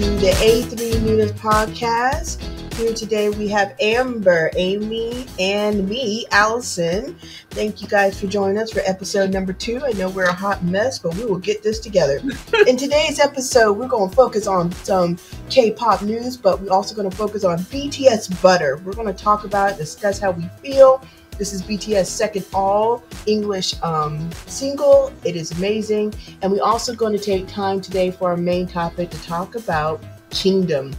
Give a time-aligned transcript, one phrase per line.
[0.00, 2.40] Hello and welcome to the A3 Noonas podcast.
[2.74, 7.18] Here today we have Amber, Amy, and me, Allison.
[7.50, 9.82] Thank you guys for joining us for episode number two.
[9.84, 12.18] I know we're a hot mess, but we will get this together.
[12.66, 15.18] In today's episode, we're going to focus on some
[15.50, 18.80] K pop news, but we're also going to focus on BTS Butter.
[18.82, 21.02] We're going to talk about it, discuss how we feel.
[21.40, 25.10] This is BTS' second all English um, single.
[25.24, 26.12] It is amazing.
[26.42, 30.04] And we're also going to take time today for our main topic to talk about
[30.28, 30.94] Kingdom.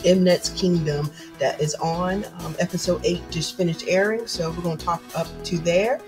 [0.00, 2.22] Mnet's Kingdom that is on.
[2.40, 6.02] Um, episode 8 just finished airing, so we're going to talk up to there.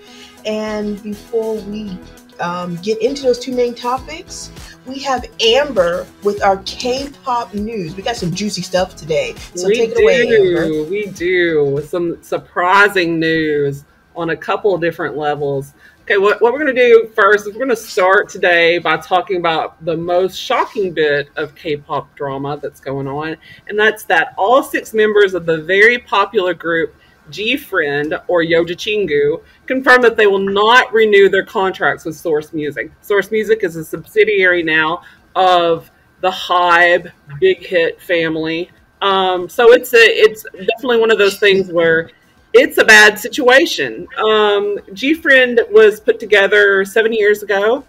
[0.45, 1.97] And before we
[2.39, 4.51] um, get into those two main topics,
[4.85, 7.95] we have Amber with our K-pop news.
[7.95, 10.89] We got some juicy stuff today, so we take it do, away, Amber.
[10.89, 13.83] We do with some surprising news
[14.15, 15.73] on a couple of different levels.
[16.03, 18.95] Okay, what, what we're going to do first is we're going to start today by
[18.97, 24.03] talking about the most shocking bit of K pop drama that's going on, and that's
[24.03, 26.95] that all six members of the very popular group
[27.29, 32.53] G Friend or Yeoja Chingu confirmed that they will not renew their contracts with Source
[32.53, 32.91] Music.
[33.01, 35.01] Source Music is a subsidiary now
[35.35, 35.89] of
[36.21, 38.69] the Hybe Big Hit family.
[39.01, 42.09] Um, so it's a, it's definitely one of those things where
[42.53, 44.07] it's a bad situation.
[44.17, 47.85] Um, G Friend was put together seven years ago.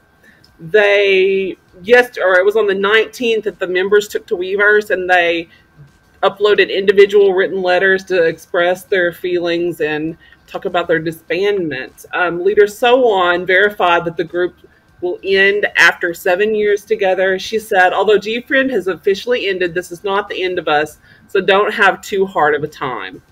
[0.58, 5.08] They yes, or it was on the 19th that the members took to Weverse and
[5.08, 5.48] they
[6.22, 10.16] uploaded individual written letters to express their feelings and
[10.46, 12.06] talk about their disbandment.
[12.14, 14.56] Um, leader on, verified that the group
[15.00, 17.38] will end after seven years together.
[17.38, 20.98] She said, although G Friend has officially ended, this is not the end of us,
[21.28, 23.22] so don't have too hard of a time.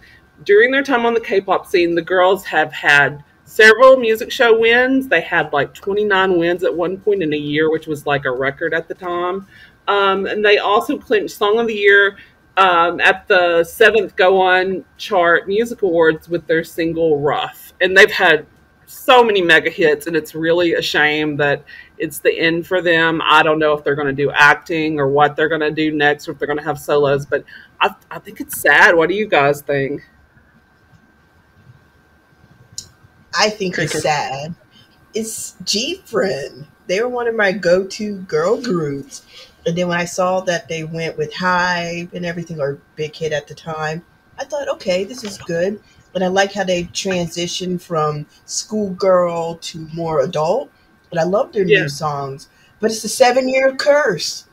[0.45, 4.59] During their time on the K pop scene, the girls have had several music show
[4.59, 5.09] wins.
[5.09, 8.31] They had like 29 wins at one point in a year, which was like a
[8.31, 9.47] record at the time.
[9.87, 12.17] Um, and they also clinched Song of the Year
[12.57, 17.73] um, at the seventh Gaon chart music awards with their single Rough.
[17.81, 18.47] And they've had
[18.87, 21.65] so many mega hits, and it's really a shame that
[21.99, 23.21] it's the end for them.
[23.25, 25.93] I don't know if they're going to do acting or what they're going to do
[25.93, 27.45] next, or if they're going to have solos, but
[27.81, 28.95] I, I think it's sad.
[28.95, 30.03] What do you guys think?
[33.37, 34.55] I think it's sad.
[35.13, 36.67] It's G Friend.
[36.87, 39.23] They were one of my go to girl groups.
[39.67, 43.33] And then when I saw that they went with Hybe and everything, or Big Hit
[43.33, 44.05] at the time,
[44.39, 45.81] I thought, okay, this is good.
[46.15, 50.71] And I like how they transitioned from schoolgirl to more adult.
[51.11, 51.83] And I love their Yeah.
[51.83, 52.49] new songs.
[52.81, 54.45] But it's a seven year curse.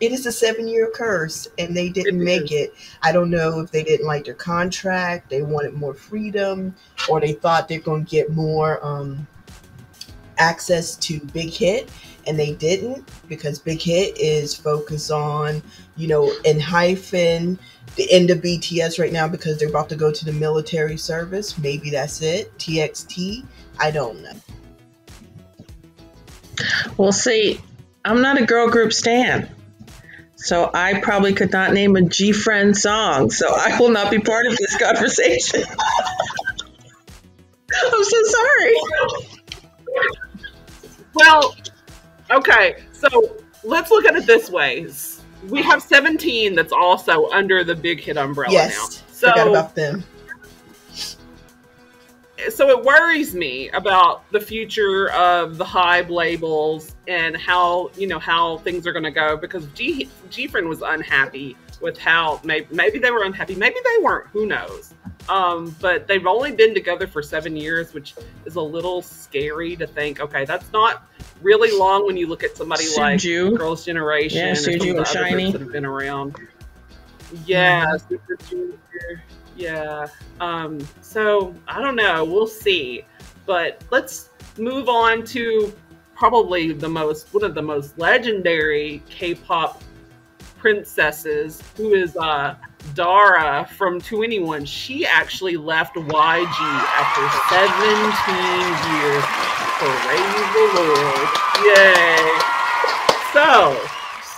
[0.00, 2.74] It is a seven year curse, and they didn't It make it.
[3.02, 6.74] I don't know if they didn't like their contract, they wanted more freedom,
[7.08, 9.26] or they thought they're going to get more um,
[10.38, 11.88] access to Big Hit,
[12.26, 15.62] and they didn't because Big Hit is focused on,
[15.96, 17.58] you know, Enhypen
[17.96, 21.58] the end of BTS right now because they're about to go to the military service.
[21.58, 22.56] Maybe that's it.
[22.58, 23.44] TXT.
[23.78, 24.32] I don't know.
[26.96, 27.60] Well, see,
[28.04, 29.48] I'm not a girl group stan.
[30.36, 33.30] So I probably could not name a G Friend song.
[33.30, 35.62] So I will not be part of this conversation.
[37.74, 38.74] I'm so sorry.
[41.14, 41.54] Well,
[42.32, 44.86] okay, so let's look at it this way.
[45.48, 48.76] We have 17 that's also under the big hit umbrella yes.
[48.76, 48.86] now.
[49.12, 50.04] Forgot So, about them.
[52.50, 58.18] so it worries me about the future of the Hybe labels and how you know
[58.18, 62.98] how things are going to go because G Gfriend was unhappy with how maybe maybe
[62.98, 64.28] they were unhappy, maybe they weren't.
[64.28, 64.94] Who knows?
[65.28, 68.14] Um, but they've only been together for seven years, which
[68.44, 70.20] is a little scary to think.
[70.20, 71.08] Okay, that's not
[71.42, 73.56] really long when you look at somebody like Suju.
[73.56, 76.36] Girls' Generation Yeah, or some of the and other groups that have been around.
[77.46, 77.96] Yeah,
[79.56, 80.06] Yeah.
[80.40, 82.24] Um, so I don't know.
[82.24, 83.04] We'll see.
[83.46, 85.72] But let's move on to
[86.14, 89.82] probably the most one of the most legendary K-pop
[90.58, 92.54] princesses, who is uh,
[92.94, 94.66] Dara from 2NE1.
[94.66, 96.46] She actually left YG
[96.98, 97.24] after
[97.54, 99.24] 17 years.
[99.78, 101.28] Praise the Lord!
[101.64, 102.52] Yay!
[103.32, 103.80] So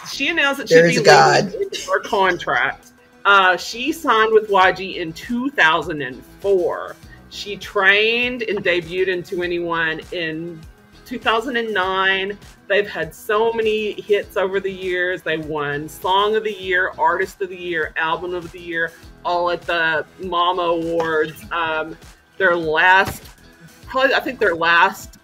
[0.09, 1.53] she announced that she'd be God.
[1.53, 2.93] leaving her contract.
[3.25, 6.97] Uh, she signed with YG in 2004.
[7.31, 10.61] She trained and debuted in 2NE1 in
[11.05, 12.39] 2009.
[12.69, 15.23] They've had so many hits over the years.
[15.23, 18.93] They won Song of the Year, Artist of the Year, Album of the Year,
[19.25, 21.45] all at the Mama Awards.
[21.51, 21.97] Um,
[22.39, 23.23] their last,
[23.87, 25.19] probably, I think their last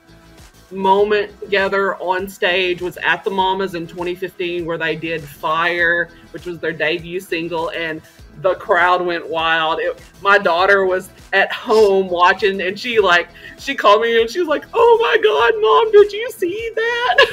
[0.71, 6.47] moment together on stage was at the Mamas in 2015, where they did Fire, which
[6.47, 8.01] was their debut single, and
[8.41, 9.81] the crowd went wild.
[9.81, 13.29] It, my daughter was at home watching, and she like
[13.59, 17.27] she called me and she was like, "Oh my God, mom, did you see that?"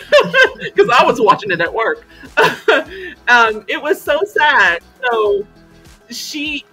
[0.57, 2.05] Because I was watching it at work.
[3.27, 4.81] um, it was so sad.
[5.03, 5.45] So
[6.09, 6.65] she,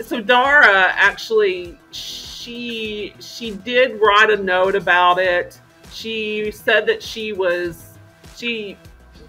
[0.00, 5.60] so Dara actually she she did write a note about it
[5.96, 7.98] she said that she was
[8.36, 8.76] she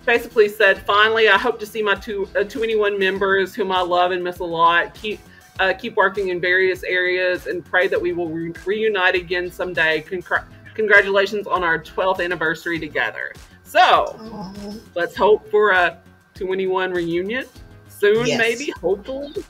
[0.08, 4.12] basically said finally i hope to see my two uh, 2NE1 members whom i love
[4.12, 5.20] and miss a lot keep
[5.60, 10.02] uh, keep working in various areas and pray that we will re- reunite again someday
[10.02, 13.34] Congr- congratulations on our 12th anniversary together
[13.64, 14.80] so Aww.
[14.96, 16.00] let's hope for a
[16.36, 17.46] 2NE1 reunion
[17.90, 18.40] soon yes.
[18.40, 19.44] maybe hopefully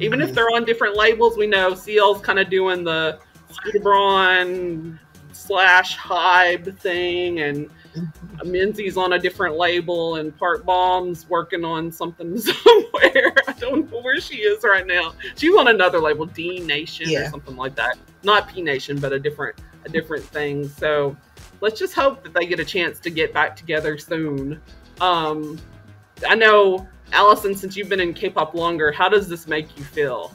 [0.00, 0.28] even mm-hmm.
[0.28, 3.20] if they're on different labels we know cl's kind of doing the
[3.82, 4.98] Braun
[5.32, 7.75] slash Hybe thing, and mm-hmm.
[8.44, 13.32] Minzy's on a different label, and Park Bom's working on something somewhere.
[13.48, 15.14] I don't know where she is right now.
[15.36, 17.26] She's on another label, D Nation yeah.
[17.26, 17.98] or something like that.
[18.22, 20.68] Not P Nation, but a different a different thing.
[20.68, 21.16] So
[21.60, 24.60] let's just hope that they get a chance to get back together soon.
[25.00, 25.58] Um,
[26.26, 30.34] I know, Allison, since you've been in K-pop longer, how does this make you feel?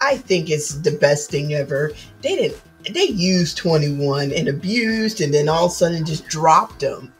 [0.00, 1.92] I think it's the best thing ever.
[2.22, 6.80] They didn't they used 2NE1 and abused and then all of a sudden just dropped
[6.80, 7.12] them.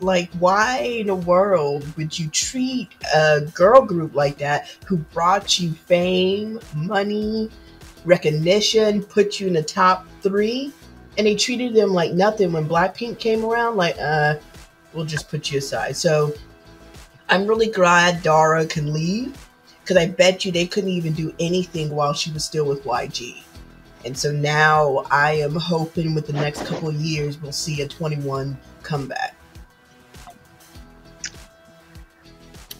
[0.00, 5.60] Like, why in the world would you treat a girl group like that who brought
[5.60, 7.50] you fame, money,
[8.04, 10.72] recognition, put you in the top three,
[11.18, 13.76] and they treated them like nothing when Blackpink came around?
[13.76, 14.36] Like, uh,
[14.94, 15.96] we'll just put you aside.
[15.96, 16.32] So
[17.28, 19.36] I'm really glad Dara can leave
[19.82, 23.42] because I bet you they couldn't even do anything while she was still with YG.
[24.04, 27.88] And so now I am hoping with the next couple of years we'll see a
[27.88, 29.36] 2NE1 comeback.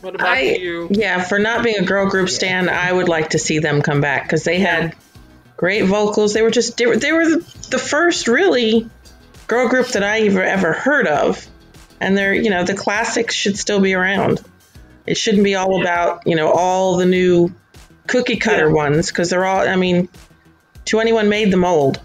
[0.00, 0.88] What about I, you?
[0.90, 4.00] Yeah, for not being a girl group stand, I would like to see them come
[4.00, 4.96] back because they had
[5.58, 6.32] great vocals.
[6.32, 8.88] They were just they were, they were the first really
[9.46, 11.46] girl group that I ever ever heard of,
[12.00, 14.40] and they're you know the classics should still be around.
[15.06, 17.55] It shouldn't be all about you know all the new
[18.06, 18.75] cookie cutter yeah.
[18.75, 19.69] ones because they're all.
[19.69, 20.08] I mean,
[20.90, 22.00] 2NE1 made the mold,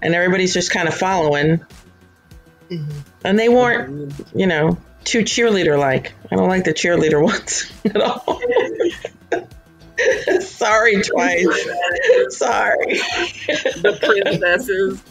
[0.00, 1.58] and everybody's just kind of following.
[2.70, 2.98] Mm-hmm.
[3.24, 6.12] And they weren't, you know, too cheerleader like.
[6.30, 8.40] I don't like the cheerleader ones at all.
[10.40, 11.68] Sorry, twice.
[12.36, 12.98] Sorry.
[13.46, 15.02] The princesses.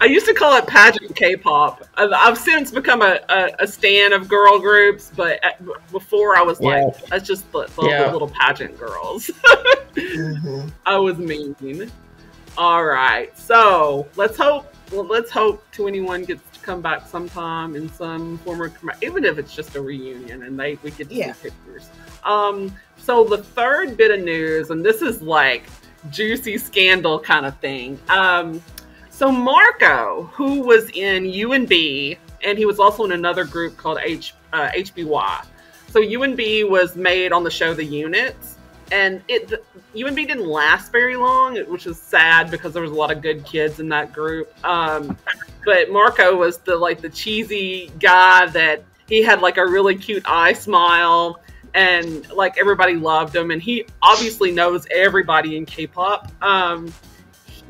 [0.00, 1.84] I used to call it pageant K-pop.
[1.94, 5.60] I've, I've since become a, a, a, stan of girl groups, but at,
[5.90, 8.12] before I was like, that's just the, the yeah.
[8.12, 9.30] little pageant girls.
[9.94, 10.68] mm-hmm.
[10.86, 11.90] I was mean.
[12.56, 14.74] All right, so let's hope.
[14.92, 19.36] Well, let's hope 2NE1 gets to come back sometime in some form or even if
[19.36, 21.32] it's just a reunion and they we get to yeah.
[21.32, 21.90] see pictures.
[22.24, 25.64] Um, so the third bit of news, and this is like
[26.10, 27.98] juicy scandal kind of thing.
[28.08, 28.62] Um,
[29.18, 34.32] so Marco, who was in UNB, and he was also in another group called H,
[34.52, 35.44] uh, HBY.
[35.88, 38.58] So UNB was made on the show The Units,
[38.92, 39.60] and it the,
[39.96, 43.44] UNB didn't last very long, which is sad because there was a lot of good
[43.44, 44.52] kids in that group.
[44.64, 45.18] Um,
[45.64, 50.22] but Marco was the like the cheesy guy that he had like a really cute
[50.26, 51.40] eye smile
[51.74, 56.30] and like everybody loved him and he obviously knows everybody in K-pop.
[56.40, 56.92] Um,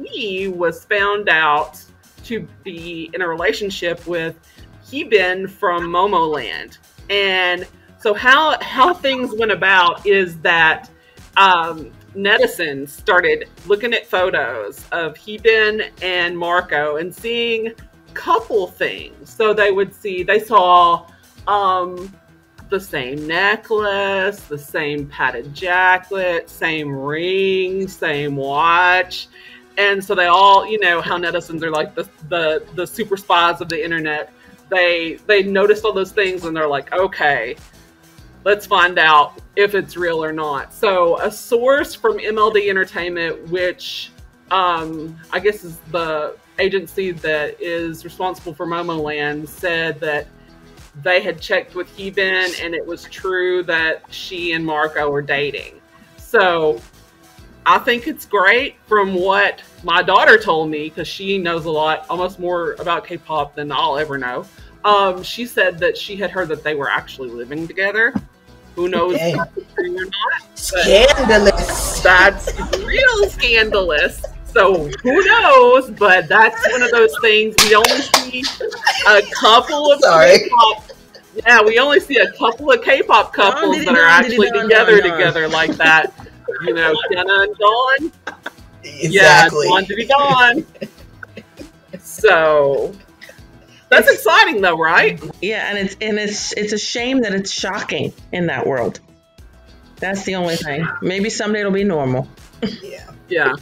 [0.04, 1.82] he was found out
[2.24, 4.38] to be in a relationship with
[4.84, 6.78] Hyebin from Momoland.
[7.10, 7.66] And
[7.98, 10.90] so how how things went about is that
[11.36, 11.90] um,
[12.86, 17.72] started looking at photos of Hyebin and Marco and seeing
[18.14, 19.30] couple things.
[19.30, 21.06] So they would see they saw
[21.46, 22.12] um,
[22.68, 29.28] the same necklace, the same padded jacket, same ring, same watch
[29.78, 33.62] and so they all you know how netizens are like the the the super spies
[33.62, 34.32] of the internet.
[34.68, 37.56] They they noticed all those things and they're like okay
[38.44, 40.72] let's find out if it's real or not.
[40.72, 44.10] So a source from mld entertainment which
[44.50, 50.26] um, i guess is the agency that is responsible for momoland said that
[51.02, 55.80] they had checked with Hyebin and it was true that she and marco were dating.
[56.16, 56.80] So
[57.70, 62.06] I think it's great from what my daughter told me because she knows a lot,
[62.08, 64.46] almost more about K-pop than I'll ever know.
[64.86, 68.14] Um, she said that she had heard that they were actually living together.
[68.74, 69.34] Who knows if
[69.74, 70.58] true or not?
[70.58, 72.00] Scandalous.
[72.00, 74.24] That's real scandalous.
[74.46, 75.90] So who knows?
[75.90, 78.44] But that's one of those things we only see
[79.06, 80.38] a couple of Sorry.
[80.38, 80.84] K-pop.
[81.46, 84.62] Yeah, we only see a couple of K-pop couples diddy that are don, actually don,
[84.62, 85.18] together don, don.
[85.18, 86.14] together like that.
[86.66, 88.12] You know, HyunA and Dawn.
[88.84, 89.66] Exactly.
[89.66, 90.66] Yeah, Dawn to be Dawn.
[92.00, 92.94] So
[93.88, 95.20] that's exciting, though, right?
[95.40, 99.00] Yeah, and it's and it's it's a shame that it's shocking in that world.
[99.96, 100.86] That's the only thing.
[101.02, 102.28] Maybe someday it'll be normal.
[102.82, 103.10] yeah.
[103.28, 103.52] Yeah,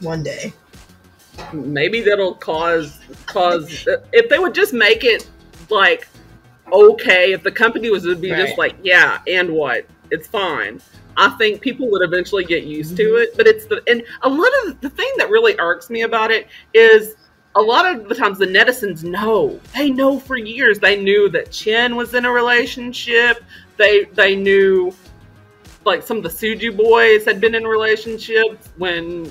[0.00, 0.52] One day.
[1.52, 5.28] maybe that'll cause cause if they would just make it
[5.70, 6.06] like
[6.72, 10.80] okay if the company was to be just like yeah and what it's fine
[11.16, 13.22] i think people would eventually get used to mm-hmm.
[13.22, 16.30] it but it's the and a lot of the thing that really irks me about
[16.30, 17.16] it is
[17.56, 21.50] a lot of the times the netizens know they know for years they knew that
[21.50, 23.44] chen was in a relationship
[23.76, 24.92] they they knew
[25.84, 29.30] like some of the suju boys had been in relationships when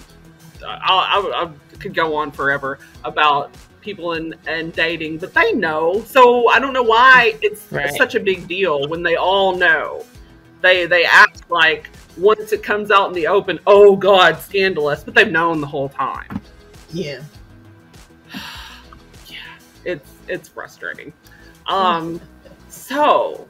[0.63, 3.53] uh, I, I, I could go on forever about
[3.83, 6.03] people and, and dating, but they know.
[6.07, 7.93] So I don't know why it's Right.
[7.93, 10.05] such a big deal when they all know.
[10.63, 15.13] They they act like once it comes out in the open, oh god, scandalous, but
[15.13, 16.41] they've known the whole time.
[16.91, 17.21] Yeah.
[19.27, 19.37] Yeah.
[19.83, 21.11] It's it's frustrating.
[21.67, 22.21] Um,
[22.69, 23.47] so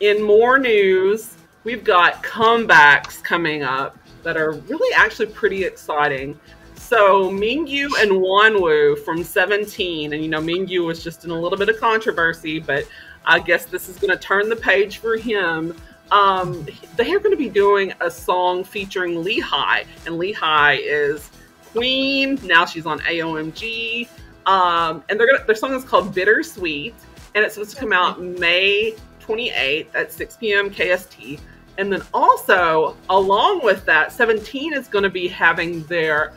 [0.00, 6.38] in more news, we've got comebacks coming up that are really actually pretty exciting.
[6.74, 11.58] So Mingyu and Wonwoo from 17, and you know Mingyu was just in a little
[11.58, 12.88] bit of controversy, but
[13.24, 15.76] I guess this is going to turn the page for him.
[16.12, 20.74] Um, they are going to be doing a song featuring Lee Hi, and Lee Hi
[20.74, 21.30] is
[21.72, 22.38] Queen.
[22.44, 24.08] Now she's on AOMG,
[24.46, 26.94] um, and they're gonna, their song is called Bittersweet,
[27.34, 30.70] and it's supposed to come out May 28th at 6 p.m.
[30.70, 31.40] KST.
[31.78, 36.32] And then also, along with that, 17 is going to be having their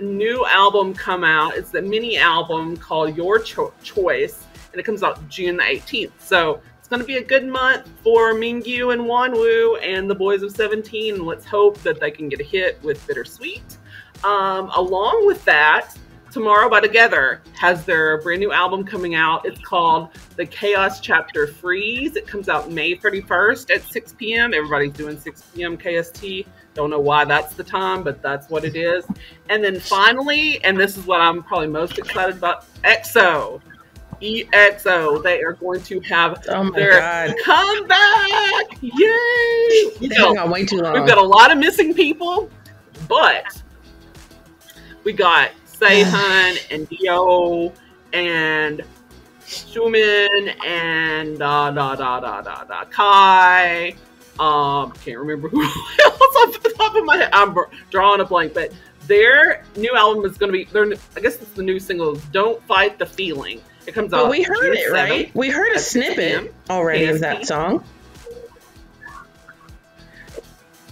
[0.00, 1.56] new album come out.
[1.56, 6.12] It's the mini album called Your Cho- Choice, and it comes out June the 18th.
[6.18, 6.60] So
[6.94, 11.24] going to be a good month for Mingyu and Wonwoo and the boys of 17.
[11.24, 13.78] Let's hope that they can get a hit with Bittersweet.
[14.22, 15.98] Um, along with that,
[16.30, 19.44] Tomorrow by Together has their brand new album coming out.
[19.44, 22.14] It's called The Chaos Chapter Freeze.
[22.14, 24.54] It comes out May 31st at 6 p.m.
[24.54, 25.76] Everybody's doing 6 p.m.
[25.76, 26.46] KST.
[26.74, 29.04] Don't know why that's the time, but that's what it is.
[29.48, 33.60] And then finally, and this is what I'm probably most excited about EXO.
[34.24, 35.22] EXO.
[35.22, 37.34] They are going to have Oh their god.
[37.44, 38.78] comeback.
[38.80, 40.08] Yay!
[40.08, 40.94] They hung way too long.
[40.94, 42.50] We've got a lot of missing people,
[43.08, 43.44] but
[45.04, 47.72] we got Sehun and Dio
[48.12, 48.82] and
[49.46, 53.94] Xiumin and da da da da da da Kai.
[54.38, 55.62] Um, can't remember who
[56.04, 57.30] else off the top of my head.
[57.32, 57.54] I'm
[57.90, 58.72] drawing a blank, but
[59.06, 60.64] their new album is going to be.
[60.64, 62.14] Their, I guess it's the new single.
[62.32, 63.60] Don't fight the feeling.
[63.86, 64.22] It comes out.
[64.24, 64.92] But we heard June it, 7th.
[64.92, 65.34] right?
[65.34, 67.84] We heard a snippet already of that song.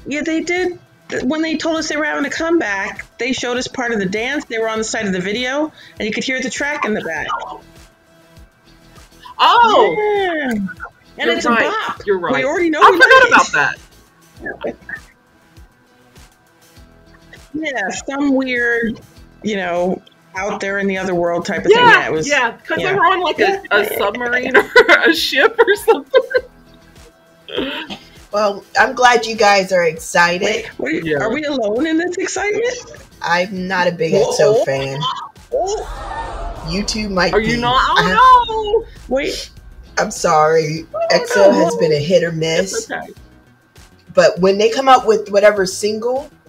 [0.07, 0.79] Yeah, they did.
[1.23, 4.07] When they told us they were having a comeback, they showed us part of the
[4.07, 4.45] dance.
[4.47, 6.95] They were on the side of the video, and you could hear the track in
[6.95, 7.27] the back.
[9.39, 10.51] Oh, Yeah.
[11.19, 11.67] And You're it's right.
[11.67, 12.01] a bop.
[12.07, 12.33] You're right.
[12.35, 12.81] We already know.
[12.83, 14.77] I forgot about that.
[17.55, 18.99] Yeah, some weird,
[19.43, 20.01] you know,
[20.37, 21.73] out there in the other world type of thing.
[21.77, 22.29] Yeah, Yeah, it was.
[22.29, 22.89] yeah, because yeah.
[22.93, 24.71] they were on like a, a submarine or
[25.07, 26.21] a ship or something.
[28.33, 30.47] Well, I'm glad you guys are excited.
[30.47, 31.19] Wait, wait, Yeah.
[31.19, 33.03] Are we alone in this excitement?
[33.21, 34.99] I'm not a big EXO fan.
[36.71, 37.49] You two might Are be.
[37.49, 37.77] you not?
[37.99, 39.51] I- Oh Wait,
[39.99, 40.87] I'm sorry.
[40.95, 41.19] Oh, no!
[41.19, 42.91] EXO has been a hit or It's miss.
[42.91, 43.12] okay.
[44.15, 46.42] But when they come out with whatever single, it,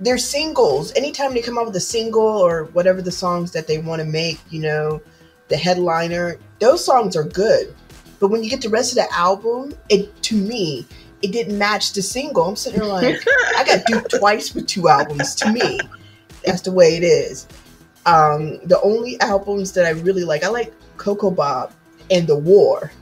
[0.00, 0.92] they're singles.
[0.94, 4.06] Anytime they come out with a single or whatever the songs that they want to
[4.06, 5.00] make, you know,
[5.48, 7.74] the headliner, those songs are good.
[8.18, 10.86] But when you get the rest of the album, it to me,
[11.22, 12.44] it didn't match the single.
[12.44, 13.22] I'm sitting there like,
[13.56, 15.34] I got duped twice with two albums.
[15.36, 15.78] To me,
[16.44, 17.46] that's the way it is.
[18.06, 21.72] Um, the only albums that I really like, I like Ko Ko Bop
[22.10, 22.92] and The War.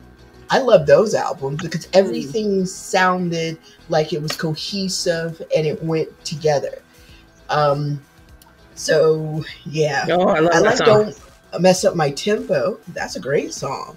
[0.51, 3.59] I love those albums because everything sounded
[3.89, 6.79] like it was cohesive and it went together.
[7.55, 8.01] Um,
[8.75, 10.87] so yeah, oh, I love I like song.
[11.53, 13.97] "Don't Mess Up My Tempo." That's a great song,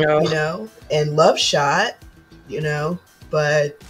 [0.00, 0.20] Oh.
[0.22, 1.92] you know, and "Love Shot,"
[2.48, 2.98] you know.
[3.30, 3.80] But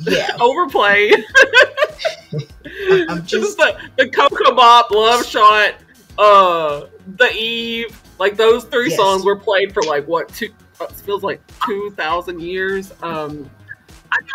[0.00, 1.24] yeah, Overplayed.
[3.08, 5.74] I'm just just the the Ko Ko Bop, Love Shot,
[6.18, 8.96] uh, The Eve, like those three Yes.
[8.98, 10.48] songs were played for like what two?
[10.80, 12.92] It feels like two thousand years.
[13.02, 13.48] Um,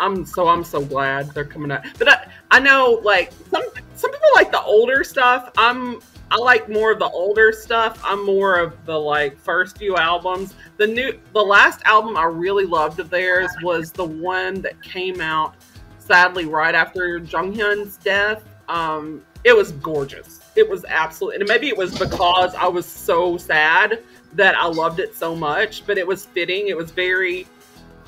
[0.00, 1.84] I'm so I'm so glad they're coming out.
[1.98, 5.50] But I, I know like some some people like the older stuff.
[5.56, 8.00] I'm I like more of the older stuff.
[8.02, 10.54] I'm more of the like first few albums.
[10.78, 15.20] The new the last album I really loved of theirs was the one that came
[15.20, 15.56] out
[15.98, 18.44] sadly right after Jonghyun's death.
[18.68, 20.40] Um it was gorgeous.
[20.56, 25.00] It was absolutely and maybe it was because I was so sad that I loved
[25.00, 26.68] it so much, but it was fitting.
[26.68, 27.46] It was very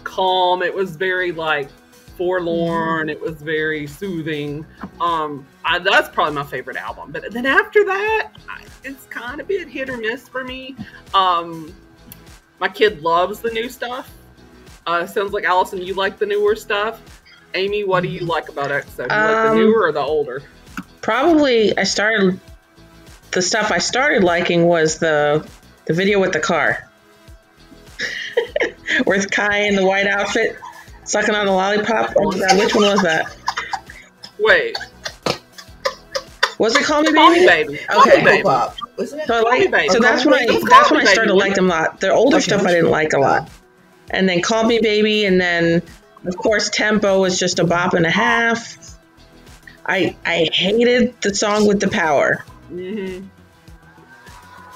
[0.03, 0.63] calm.
[0.63, 1.69] It was very like
[2.17, 3.09] forlorn.
[3.09, 4.65] It was very soothing.
[5.01, 7.13] Um, I, that's probably my favorite album.
[7.13, 10.77] But then after that, I, it's kind of been hit or miss for me.
[11.13, 11.75] Um,
[12.61, 14.11] my kid loves the new stuff.
[14.87, 17.01] Uh, sounds like Allison, you like the newer stuff.
[17.55, 18.97] Amy, what do you like about EXO?
[18.97, 20.43] Do you like the Um, newer or the older?
[21.01, 22.41] Probably I started
[23.31, 25.47] the stuff I started liking was the
[25.87, 26.89] the video with the car.
[29.07, 30.57] with Kai in the white outfit
[31.05, 32.13] sucking on a lollipop.
[32.19, 33.35] Oh my god, which one was that?
[34.39, 34.77] Wait,
[36.59, 37.47] Was it Call Me Call Me Baby?
[37.47, 37.79] Baby.
[37.79, 37.87] Okay.
[37.89, 38.43] Call Me Baby.
[38.43, 39.27] Pop, wasn't it?
[39.29, 39.89] So I Call Me like Baby.
[39.91, 42.01] so that's when I that's when I started to like them a lot.
[42.01, 43.51] Their older Okay, stuff I didn't like a lot.
[44.11, 45.83] And then Call Me Baby and then
[46.27, 48.77] of course Tempo was just a bop and a half.
[49.87, 52.45] I I hated the song with the power.
[52.69, 53.27] hmm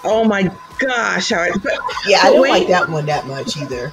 [0.04, 1.30] Oh my gosh!
[1.30, 1.72] How I, but,
[2.06, 3.92] Yeah, I but don't wait, like that one that much either.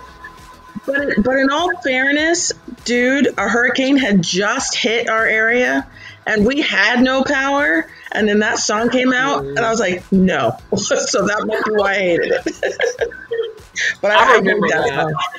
[0.86, 2.52] But but in all fairness,
[2.84, 5.88] dude, a hurricane had just hit our area,
[6.26, 7.90] and we had no power.
[8.12, 10.58] And then that song came out, and I was like, no.
[10.76, 12.46] so that must be why I hated it.
[14.02, 15.10] but I, I remember that, that.
[15.10, 15.36] song.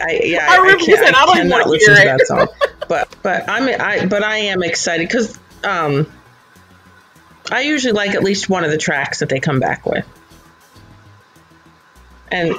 [0.00, 2.48] I, yeah, I, I, I can't, I "I cannot listen to that song.
[2.88, 6.10] But but I'm I but I am excited because um,
[7.50, 10.06] I usually like at least one of the tracks that they come back with,
[12.30, 12.54] and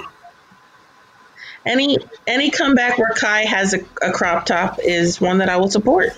[1.65, 1.97] any
[2.28, 6.10] any comeback where Kai has a, a crop top is one that I will support.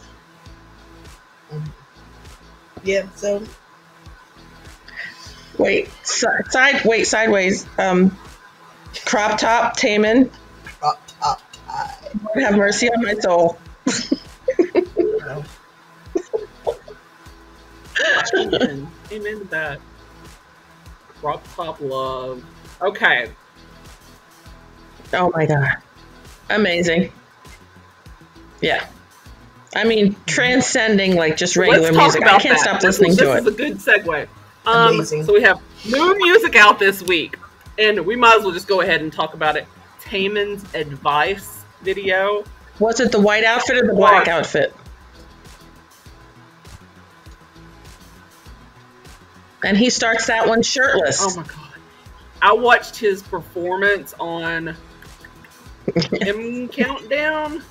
[2.83, 3.43] Yeah, so
[5.57, 7.65] Wait, si- side wait sideways.
[7.79, 8.17] Um,
[9.05, 10.29] crop top, Taemin,
[10.79, 11.95] Crop top tie.
[12.41, 13.57] have mercy on my soul.
[15.07, 15.45] you.
[18.35, 18.87] Amen.
[19.11, 19.79] Amen to that.
[21.21, 22.43] Crop top love.
[22.81, 23.31] Okay.
[25.13, 25.77] Oh my god.
[26.49, 27.11] Amazing.
[28.61, 28.85] Yeah.
[29.75, 32.23] I mean, transcending like just regular music.
[32.23, 32.59] I can't that.
[32.59, 34.27] stop This listening is- to this is a good segue.
[34.65, 35.25] Um, Amazing.
[35.25, 37.37] so we have new music out this week,
[37.77, 39.67] and we might as well just go ahead and talk about it.
[40.01, 42.43] Taemin's advice video.
[42.79, 44.73] Was it the white outfit or the black outfit?
[49.63, 51.19] And he starts that one shirtless.
[51.21, 51.59] Oh my god!
[52.41, 54.75] I watched his performance on
[56.21, 57.63] M Countdown.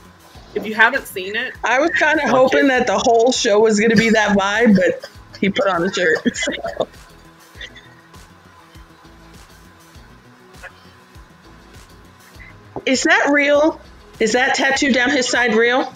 [0.54, 2.68] If you haven't seen it, I was kind of hoping it.
[2.68, 5.92] that the whole show was going to be that vibe, but he put on a
[5.92, 6.18] shirt.
[6.34, 6.88] So.
[12.86, 13.80] Is that real?
[14.20, 15.92] Is that tattoo down his side real?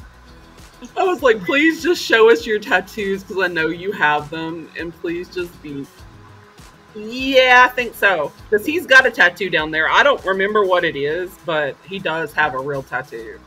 [0.97, 4.71] I was like, please just show us your tattoos because I know you have them,
[4.79, 5.87] and please just be.
[6.99, 8.33] Yeah, I think so.
[8.49, 9.89] Because he's got a tattoo down there.
[9.89, 13.39] I don't remember what it is, but he does have a real tattoo.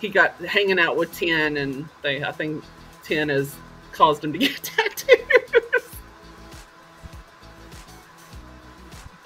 [0.00, 2.62] He got hanging out with Ten, and they, I think
[3.04, 3.54] Ten has
[3.92, 5.90] caused him to get tattoos.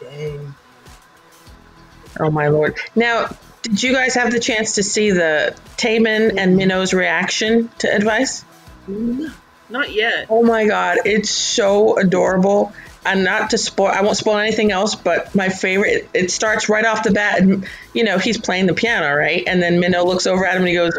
[0.01, 0.55] Dang.
[2.21, 2.79] Oh my lord!
[2.95, 3.29] Now,
[3.62, 8.45] did you guys have the chance to see the Taemin and Minho's reaction to advice?
[9.69, 10.27] Not yet.
[10.31, 12.73] Oh my god, it's so adorable.
[13.07, 16.85] And not to spoil, I won't spoil anything else, but my favorite, it, starts right
[16.85, 17.40] off the bat.
[17.40, 19.45] And, you know, he's playing the piano, right?
[19.47, 20.92] And then Minho looks over at him and he goes,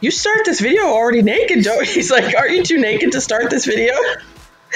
[0.00, 1.80] You start this video already naked, Joe.
[1.84, 3.94] He's like, Are you too naked to start this video?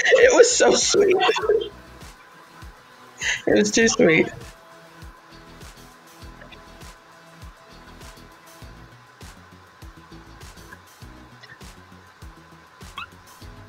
[0.03, 1.15] It was so sweet.
[3.45, 4.27] It was too sweet.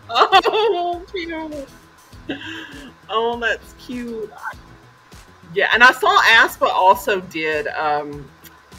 [0.09, 1.68] Oh, cute.
[3.12, 4.33] Oh, that's cute.
[5.55, 8.29] Yeah, and I saw aespa also did um,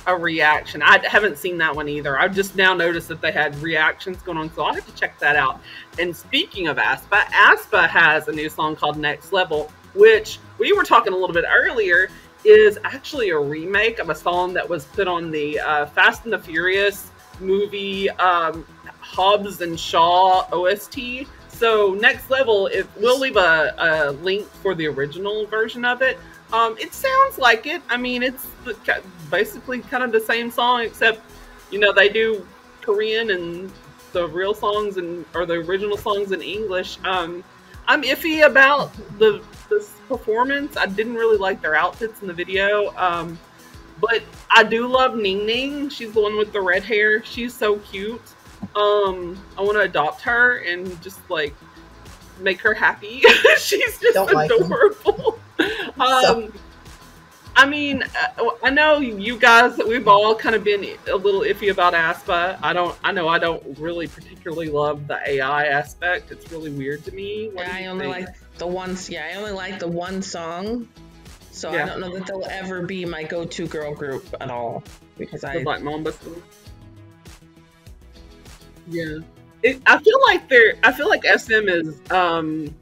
[0.08, 0.82] a reaction.
[0.82, 2.20] I haven't seen that one either.
[2.20, 5.20] I've just now noticed that they had reactions going on, so I'll have to check
[5.20, 5.62] that out.
[6.00, 10.84] And speaking of aespa, aespa has a new song called Next Level, which we were
[10.84, 12.10] talking a little bit earlier
[12.44, 16.34] is actually a remake of a song that was put on the uh, Fast and
[16.34, 18.66] the Furious movie um,
[19.00, 21.28] Hobbs and Shaw OST.
[21.64, 26.20] So next level, if we'll leave a, a link for the original version of it.
[26.52, 27.82] Um, it sounds like it.
[27.90, 28.46] I mean, it's
[29.32, 31.22] basically kind of the same song, except
[31.72, 32.46] you know they do
[32.82, 33.72] Korean and
[34.12, 36.98] the real songs and or the original songs in English.
[37.06, 37.46] Um,
[37.88, 40.76] I'm iffy about the this performance.
[40.76, 42.94] I didn't really like their outfits in the video.
[42.98, 43.40] Um,
[44.02, 44.22] but
[44.52, 45.88] I do love Ning Ning.
[45.88, 47.24] She's the one with the red hair.
[47.24, 48.22] She's so cute.
[48.76, 51.54] Um, I want to adopt her and just like
[52.40, 53.24] make her happy.
[53.58, 55.40] She's just Don't like adorable.
[56.00, 56.52] um,
[57.56, 59.78] I mean, uh, I know you guys.
[59.78, 62.58] We've all kind of been a little iffy about aespa.
[62.64, 62.98] I don't.
[63.04, 66.32] I know I don't really particularly love the AI aspect.
[66.32, 67.50] It's really weird to me.
[67.54, 68.28] What Yeah, I only think?
[68.28, 68.98] like the one.
[69.08, 70.88] Yeah, I only like the one song.
[71.52, 74.84] So I don't know that they'll ever be my go-to girl group at all
[75.20, 76.42] because the I Black Mamba song.
[78.88, 79.20] Yeah,
[79.64, 80.76] it, I feel like they're.
[80.84, 82.74] I feel like SM is um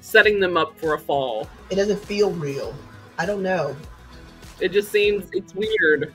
[0.00, 1.48] setting them up for a fall.
[1.70, 2.74] It doesn't feel real.
[3.18, 3.76] I don't know.
[4.60, 6.14] It just seems it's weird.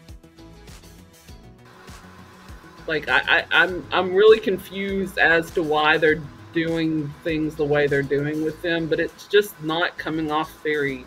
[2.87, 6.21] Like I, I, I'm I'm really confused as to why they're
[6.53, 11.05] doing things the way they're doing with them, but it's just not coming off very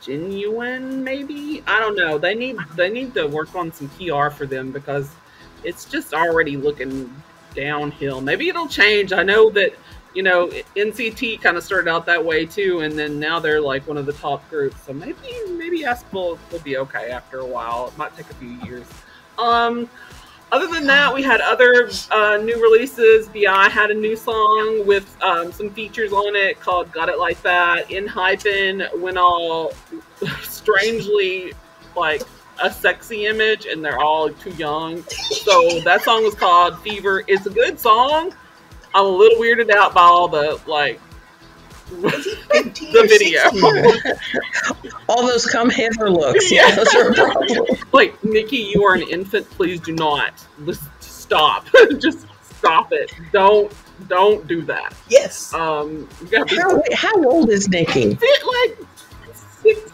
[0.00, 1.02] genuine.
[1.04, 2.18] Maybe I don't know.
[2.18, 5.10] They need they need to work on some PR for them because
[5.64, 7.12] it's just already looking
[7.54, 8.20] downhill.
[8.20, 9.12] Maybe it'll change.
[9.12, 9.72] I know that
[10.14, 13.86] you know NCT kind of started out that way too, and then now they're like
[13.86, 14.80] one of the top groups.
[14.82, 15.16] So maybe
[15.50, 17.88] maybe aespa will, will be okay after a while.
[17.88, 18.86] It might take a few years.
[19.38, 19.88] Um,
[20.50, 23.28] other than that, we had other uh, new releases.
[23.28, 23.68] B.I.
[23.68, 27.88] had a new song with um, some features on it called "Got It Like That."
[27.88, 29.72] Enhypen went all
[30.42, 31.52] strangely
[31.94, 32.22] like
[32.62, 35.02] a sexy image, and they're all too young.
[35.44, 38.34] So that song was called "Fever." It's a good song.
[38.94, 41.00] I'm a little weirded out by all the like
[41.90, 43.42] The video.
[45.08, 46.50] all those come hither looks.
[46.50, 47.66] Yeah, those are a problem.
[47.92, 49.48] like Ni-ki, you are an infant.
[49.50, 50.32] Please do not.
[50.66, 51.66] Just stop.
[51.98, 53.12] Just stop it.
[53.32, 53.72] Don't
[54.08, 54.94] don't do that.
[55.08, 55.52] Yes.
[55.54, 58.10] Um, you gotta be How, how old is Ni-ki?
[58.10, 58.78] like
[59.62, 59.90] six,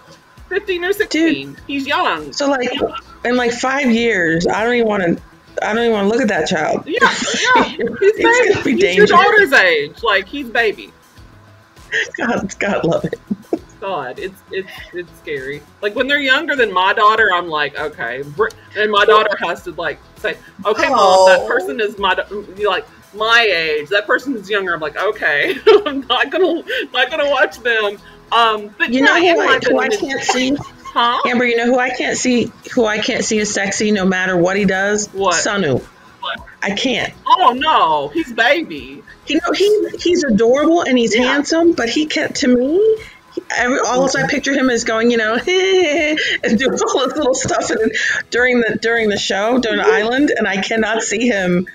[0.55, 1.57] 15 or 16.
[1.67, 2.33] He's young.
[2.33, 2.71] So like
[3.25, 5.23] in like five years, I don't even want to.
[5.67, 6.85] I don't even want to look at that child.
[6.87, 7.65] Yeah, yeah.
[7.65, 8.23] He's baby.
[8.23, 8.97] gonna be he's dangerous.
[9.11, 10.03] your daughter's age.
[10.05, 10.93] Like he's baby.
[12.17, 13.19] God, God love it.
[13.81, 15.61] God, it's it's it's scary.
[15.83, 18.23] Like when they're younger than my daughter, I'm like, okay,
[18.77, 21.47] and my daughter has to like say, okay, mom, that Oh.
[21.49, 23.89] person is my you're mm, like my age.
[23.91, 24.75] That person is younger.
[24.75, 26.63] I'm like, okay, I'm not gonna
[26.93, 27.99] not gonna watch them.
[28.33, 30.57] Um, but You know who I, who I can't see?
[30.83, 31.21] huh?
[31.27, 32.51] Amber, you know who I can't see?
[32.75, 35.09] Who I can't see is sexy no matter what he does?
[35.09, 35.35] What?
[35.35, 35.81] Sunoo.
[36.21, 36.41] What?
[36.63, 37.13] I can't.
[37.27, 39.03] Oh no, he's baby.
[39.27, 41.25] You know, he he's adorable and he's Yeah.
[41.33, 42.35] handsome, but he can't.
[42.37, 42.79] To me,
[43.35, 47.35] he- every, all I picture him is going, you know, and doing all this little
[47.35, 47.93] stuff, and
[48.31, 51.67] during the during the show, during the island, and I cannot see him.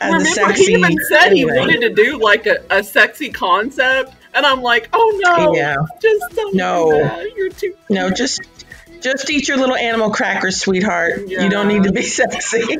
[0.00, 4.44] And remember, he even said he wanted to do like a, a sexy concept, and
[4.46, 5.76] I'm like, oh no, Yeah.
[6.00, 7.20] just don't No.
[7.36, 7.74] You're too.
[7.90, 8.42] No, just
[9.00, 11.28] just eat your little animal crackers, sweetheart.
[11.28, 12.78] You don't need to be sexy.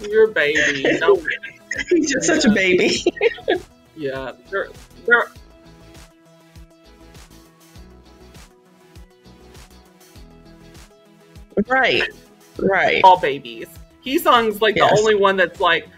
[0.00, 0.82] You're a baby.
[0.98, 1.24] Don't
[1.90, 3.04] he's just such a baby.
[3.94, 4.68] Yeah, they're
[5.06, 5.28] they're
[11.66, 12.02] right,
[12.58, 13.00] right.
[13.04, 13.68] all babies.
[14.00, 14.90] He song's like Yes.
[14.90, 15.88] the only one that's like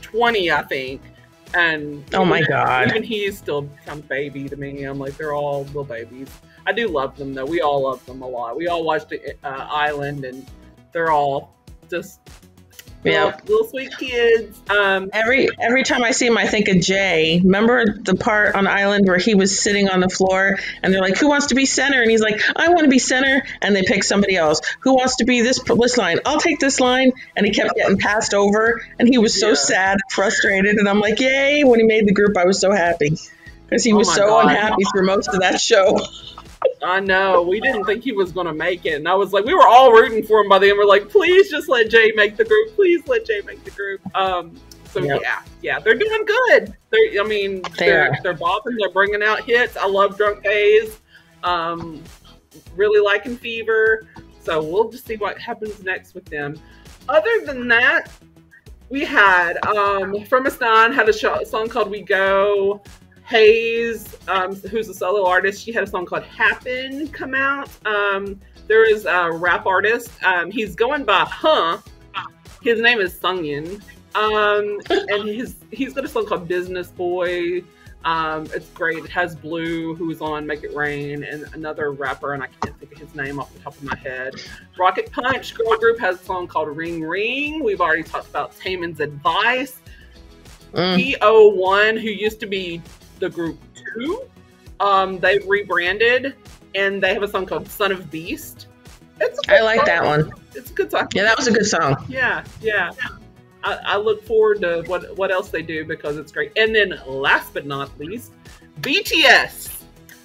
[0.00, 1.00] twenty, I think.
[1.54, 2.88] And Oh my even- God.
[2.88, 4.82] even he's still of baby to me.
[4.84, 6.28] I'm like they're all little babies.
[6.66, 7.44] I do love them though.
[7.44, 8.56] We all love them a lot.
[8.56, 10.46] We all watched uh, I-LAND, and
[10.92, 11.54] they're all
[11.90, 12.20] just
[13.12, 13.36] Yeah.
[13.46, 14.58] little sweet kids.
[14.70, 17.40] Um, Every every time I see him, I think of Jay.
[17.44, 21.18] Remember the part on I-LAND where he was sitting on the floor, and they're like,
[21.18, 23.82] "Who wants to be center?" And he's like, "I want to be center," and they
[23.82, 24.60] pick somebody else.
[24.80, 26.18] Who wants to be this this line?
[26.24, 29.54] I'll take this line, and he kept getting passed over, and he was so Yeah.
[29.54, 33.18] sad, frustrated, and I'm like, "Yay!" When he made the group, I was so happy
[33.68, 34.44] because he Oh was my so God.
[34.46, 35.98] unhappy for most of that show.
[36.82, 37.42] I know.
[37.42, 38.94] We didn't think he was going to make it.
[38.94, 40.78] And I was like, we were all rooting for him by the end.
[40.78, 42.74] We're like, please just let Jay make the group.
[42.74, 44.00] Please let Jay make the group.
[44.16, 44.54] Um,
[44.90, 45.20] so Yep.
[45.22, 46.76] yeah, yeah, they're doing good.
[46.90, 48.18] They're, I mean, They they're, are.
[48.22, 48.76] they're bopping.
[48.78, 49.76] They're bringing out hits.
[49.76, 50.98] I love Drunk-Dazed.
[51.42, 52.02] Um,
[52.76, 54.06] really liking Fever.
[54.40, 56.60] So we'll just see what happens next with them.
[57.08, 58.10] Other than that,
[58.90, 60.50] we had um, From a
[60.92, 62.82] had a, show, a song called We Go.
[63.28, 67.70] Heize, um, who's a solo artist, she had a song called Happen come out.
[67.86, 70.10] Um, there is a rap artist.
[70.24, 71.78] Um, he's going by Huh.
[72.62, 73.82] His name is Sungin.
[74.14, 77.62] Um, and his he's got a song called Business Boy.
[78.04, 79.02] Um, it's great.
[79.02, 82.92] It has Blue, who's on Make It Rain, and another rapper, and I can't think
[82.92, 84.34] of his name off the top of my head.
[84.78, 87.64] Rocket Punch girl group has a song called Ring Ring.
[87.64, 89.80] We've already talked about Taemin's Advice.
[90.74, 91.16] Mm.
[91.18, 92.82] TO1, who used to be
[93.18, 94.28] the group TOO,
[94.80, 96.34] um, they've rebranded,
[96.74, 98.66] and they have a song called Son of Beast.
[99.20, 99.86] It's I like song.
[99.86, 100.32] that one.
[100.54, 101.08] It's a good song.
[101.14, 102.04] Yeah, that was a good song.
[102.08, 102.92] Yeah, yeah.
[103.62, 106.52] I, I look forward to what what else they do because it's great.
[106.56, 108.32] And then last but not least,
[108.80, 109.82] BTS.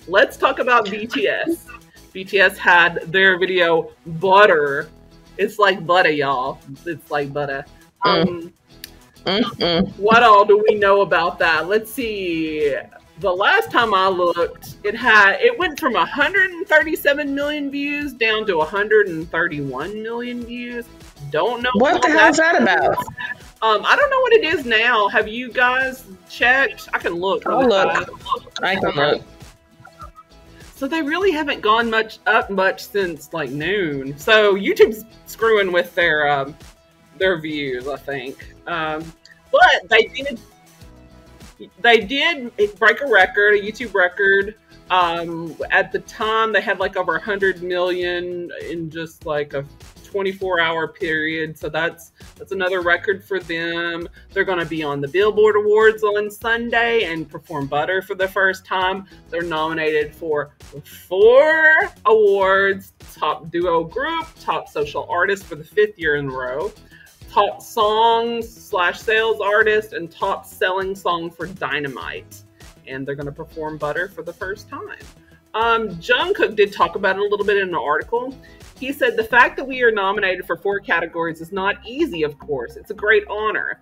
[0.07, 1.67] Let's talk about BTS.
[2.13, 4.89] BTS had their video Butter.
[5.37, 6.59] It's like butter, y'all.
[6.85, 7.63] It's like butter.
[8.03, 8.51] Um,
[9.29, 9.97] Mm-mm.
[9.97, 11.67] what all do we know about that?
[11.67, 12.75] Let's see.
[13.19, 18.57] The last time I looked, it had it went from 137 million views down to
[18.57, 20.85] 131 million views.
[21.29, 22.97] Don't know What the how hell's that about?
[23.61, 25.09] Um, I don't know what it is now.
[25.09, 26.87] Have you guys checked?
[26.93, 27.45] I can look.
[27.45, 28.09] I'll really look.
[28.63, 29.21] I can look.
[30.75, 34.17] So they really haven't gone much up much since like noon.
[34.17, 36.55] So YouTube's screwing with their um,
[37.17, 38.55] their views, I think.
[38.65, 39.11] Um,
[39.51, 40.39] but they did
[41.81, 44.55] they did break a record, a YouTube record.
[44.89, 49.65] Um, at the time, they had like over 100 million in just like a
[50.09, 51.57] 24 hour period.
[51.57, 54.07] So that's that's another record for them.
[54.31, 58.27] They're going to be on the Billboard Awards on Sunday and perform Butter for the
[58.27, 59.05] first time.
[59.29, 60.55] They're nominated for
[61.07, 66.71] four awards: Top Duo Group, Top Social Artist for the fifth year in a row,
[67.29, 72.43] Top Songs slash Sales Artist, and Top Selling Song for Dynamite.
[72.87, 74.99] And they're going to perform Butter for the first time.
[75.53, 78.35] Um, Jungkook did talk about it a little bit in an article.
[78.79, 82.37] He said the fact that we are nominated for four categories is not easy, of
[82.39, 82.77] course.
[82.77, 83.79] It's a great honor.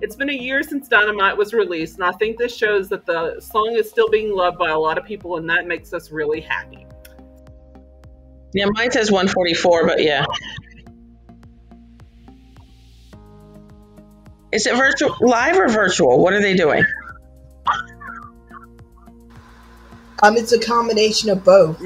[0.00, 3.38] It's been a year since Dynamite was released, and I think this shows that the
[3.40, 6.40] song is still being loved by a lot of people, and that makes us really
[6.40, 6.86] happy.
[8.52, 10.24] Yeah, mine says 144, but yeah.
[14.52, 16.20] Is it virtual live or virtual?
[16.20, 16.84] What are they doing?
[20.22, 21.80] Um, it's a combination of both.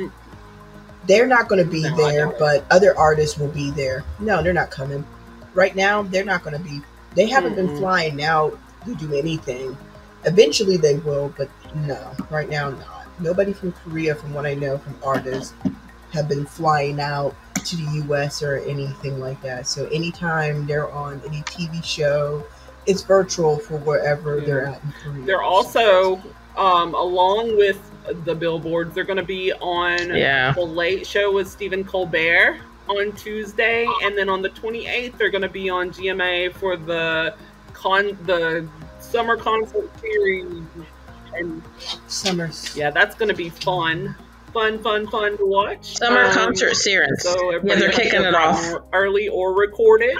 [1.06, 4.02] They're not going to be No, there, but other artists will be there.
[4.18, 5.04] No, they're not coming.
[5.52, 6.80] Right now, they're not going to be.
[7.14, 7.78] They haven't been Mm-mm.
[7.78, 9.76] flying out to do anything.
[10.24, 13.06] Eventually, they will, but no, right now, not.
[13.20, 15.54] Nobody from Korea, from what I know from artists,
[16.12, 18.42] have been flying out to the U.S.
[18.42, 19.66] or anything like that.
[19.66, 22.44] So anytime they're on any TV show,
[22.86, 25.24] it's virtual for wherever they're at in Korea.
[25.26, 26.22] They're also,
[26.56, 27.78] um, along with
[28.24, 30.52] the billboards, they're going to be on Yeah.
[30.52, 35.42] the Late Show with Stephen Colbert on Tuesday, and then on the 28th, they're going
[35.42, 37.34] to be on GMA for the
[37.72, 38.68] con the
[39.00, 40.46] summer concert series.
[41.36, 41.62] And
[42.06, 42.76] Summers.
[42.76, 44.14] yeah, that's going to be fun,
[44.52, 45.96] fun, fun, fun to watch.
[45.96, 47.22] Summer Um, concert series.
[47.22, 48.62] So yeah, they're kicking it off.
[48.92, 50.16] early or recorded.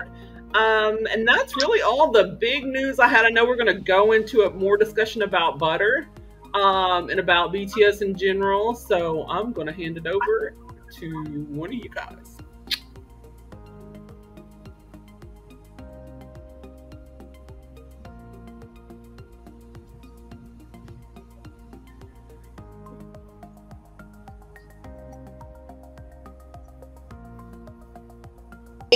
[0.55, 3.25] Um, and that's really all the big news I had.
[3.25, 6.09] I know we're going to go into a more discussion about butter
[6.55, 8.75] um, and about BTS in general.
[8.75, 10.55] So I'm going to hand it over
[10.99, 12.34] to one of you guys.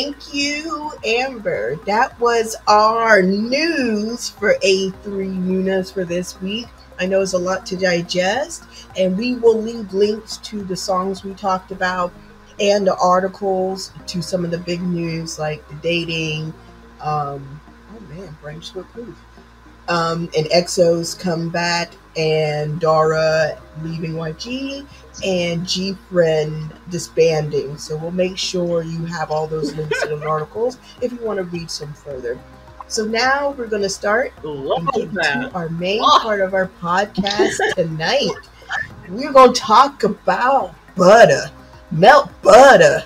[0.09, 1.77] Thank you, Amber.
[1.85, 6.67] That was our news for A3 Noonas for this week.
[6.99, 8.65] I know it's a lot to digest,
[8.97, 12.11] and we will leave links to the songs we talked about
[12.59, 16.55] and the articles to some of the big news like the dating.
[17.03, 17.61] Um,
[17.95, 19.15] oh man, brain swift proof.
[19.89, 24.87] Um, and EXO's comeback, and Dara leaving YG,
[25.25, 27.77] and G Friend disbanding.
[27.79, 31.39] So we'll make sure you have all those links in the articles if you want
[31.39, 32.39] to read some further.
[32.87, 36.21] So now we're going to start and get into our main Oh.
[36.23, 38.31] part of our podcast tonight.
[39.09, 41.51] We're going to talk about butter,
[41.91, 43.05] melt butter.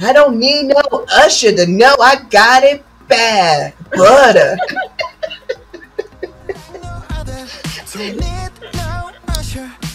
[0.00, 3.74] I don't need no usher to know I got it bad.
[3.92, 4.56] Butter.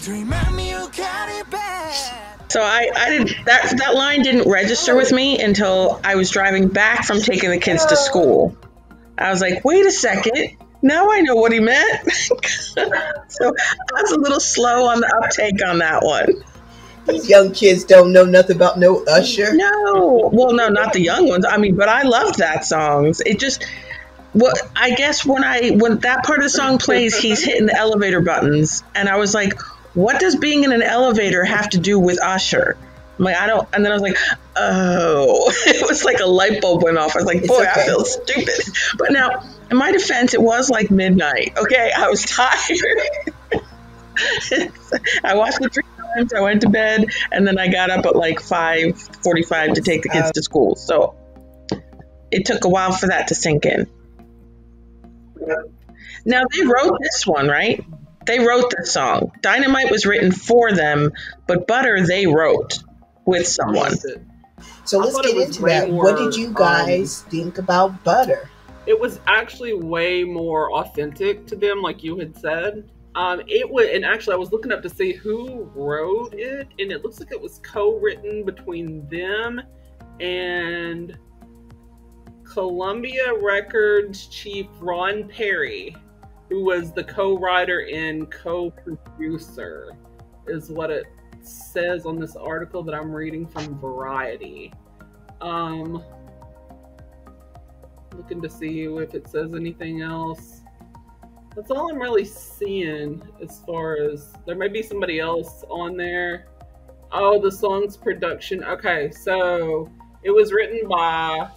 [0.07, 0.25] no other.
[0.25, 2.51] Don't need no usher to remind me you got it bad.
[2.51, 6.67] So I, I didn't that that line didn't register with me until I was driving
[6.67, 8.55] back from taking the kids to school.
[9.17, 10.57] I was like, wait a second.
[10.81, 12.11] Now I know what he meant.
[12.11, 16.43] so I was a little slow on the uptake on that one.
[17.07, 19.53] These young kids don't know nothing about no usher.
[19.53, 21.45] No, well, no, not the young ones.
[21.45, 23.13] I mean, but I loved that song.
[23.25, 23.65] It just,
[24.33, 27.75] well, I guess when I when that part of the song plays, he's hitting the
[27.75, 29.53] elevator buttons, and I was like,
[29.93, 32.77] "What does being in an elevator have to do with Usher?"
[33.17, 33.67] I'm like, I don't.
[33.73, 34.17] And then I was like,
[34.55, 37.15] "Oh!" it was like a light bulb went off.
[37.15, 37.81] I was like, "Boy, okay.
[37.81, 41.53] I feel stupid." But now, in my defense, it was like midnight.
[41.57, 42.49] Okay, I was tired.
[45.23, 45.83] I watched it three
[46.15, 46.33] times.
[46.33, 50.01] I went to bed, and then I got up at like five forty-five to take
[50.01, 50.31] the kids oh.
[50.33, 50.75] to school.
[50.75, 51.15] So
[52.31, 53.87] it took a while for that to sink in.
[56.25, 57.83] Now they wrote this one, right?
[58.25, 59.31] They wrote this song.
[59.41, 61.11] Dynamite was written for them,
[61.47, 62.79] but Butter they wrote
[63.25, 63.93] with someone.
[64.85, 65.89] So let's get into way that.
[65.89, 68.49] what did you guys think about Butter?
[68.85, 72.89] it was actually way more authentic to them, like you had said.
[73.15, 76.91] Um, it would, and actually, I was looking up to see who wrote it, and
[76.91, 79.61] it looks like it was co-written between them
[80.19, 81.17] and
[82.43, 85.95] Columbia Records chief Ron Perry,
[86.53, 89.91] who was the co-writer and co-producer,
[90.45, 91.05] is what it
[91.41, 94.71] says on this article that I'm reading from Variety.
[95.41, 96.03] Um,
[98.15, 100.61] looking to see if it says anything else.
[101.55, 106.45] That's all I'm really seeing as far as there may be somebody else on there.
[107.11, 108.63] Oh, the song's production.
[108.63, 109.89] Okay, so
[110.21, 111.49] it was written by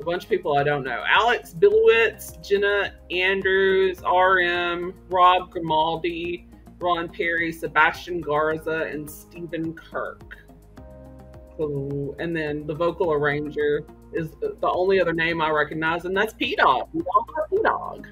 [0.00, 1.02] a bunch of people I don't know.
[1.06, 6.48] Alex Bilowitz, Jenna Andrews, RM, Rob Grimaldi,
[6.80, 10.36] Ron Perry, Sebastian Garza, and Stephen Kirk.
[11.56, 16.32] So, and then the vocal arranger is the only other name I recognize, and that's
[16.34, 16.88] Pdogg.
[16.92, 18.06] We all have Pdogg.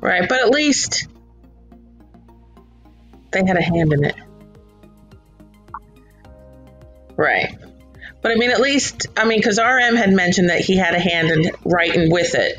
[0.00, 1.08] Right, but at least
[3.32, 4.16] they had a hand in it.
[7.16, 7.56] Right.
[8.22, 10.98] But I mean, at least, I mean, because RM had mentioned that he had a
[10.98, 12.58] hand in writing with it.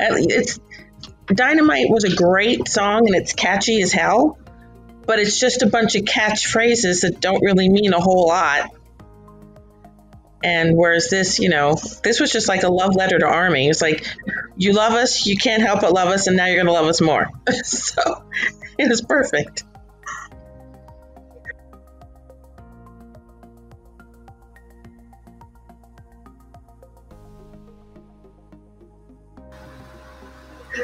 [0.00, 0.58] It's
[1.26, 4.38] Dynamite was a great song and it's catchy as hell,
[5.06, 8.70] but it's just a bunch of catchphrases that don't really mean a whole lot.
[10.42, 13.68] And whereas this, you know, this was just like a love letter to Army.
[13.68, 14.06] It's like,
[14.56, 16.86] you love us, you can't help but love us, and now you're going to love
[16.86, 17.30] us more.
[17.62, 18.24] so
[18.78, 19.64] it was perfect.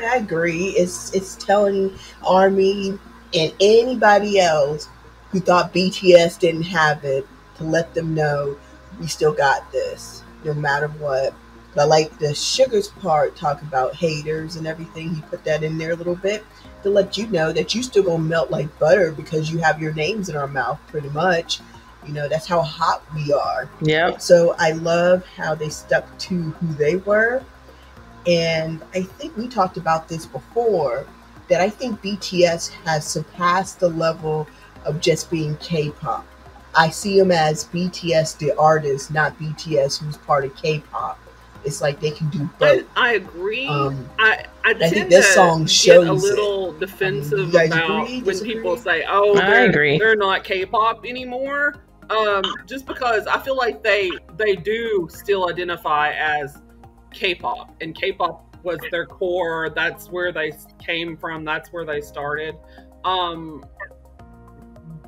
[0.03, 0.69] I agree.
[0.71, 2.99] It's it's telling Army
[3.35, 4.89] and anybody else
[5.31, 7.27] who thought BTS didn't have it
[7.57, 8.57] to let them know
[8.99, 11.33] we still got this, no matter what.
[11.75, 15.15] But I like the Suga's part, talk about haters and everything.
[15.15, 16.45] He put that in there a little bit
[16.83, 19.95] to let you know that you still gonna melt like butter because you have your
[19.95, 21.61] names in our mouth, pretty much.
[22.07, 23.69] You know that's how hot we are.
[23.83, 24.21] Yep.
[24.21, 27.45] So I love how they stuck to who they were.
[28.27, 31.07] And I think we talked about this before
[31.49, 34.47] that I think BTS has surpassed the level
[34.85, 36.27] of just being K pop.
[36.75, 41.19] I see them as BTS, the artist, not BTS, who's part of K pop.
[41.65, 42.87] It's like they can do both.
[42.97, 43.67] I agree.
[43.67, 46.31] Um, I, I, think tend this to song get shows a it.
[46.31, 48.55] little defensive you guys about agree, when disagree?
[48.55, 49.99] people say, "Oh, I they're, agree.
[49.99, 51.77] they're not K-pop anymore."
[52.09, 56.59] Um, just because I feel like they they do still identify as
[57.13, 59.71] K-pop, and K-pop was their core.
[59.71, 61.45] That's where they came from.
[61.45, 62.57] That's where they started.
[63.05, 63.65] Um,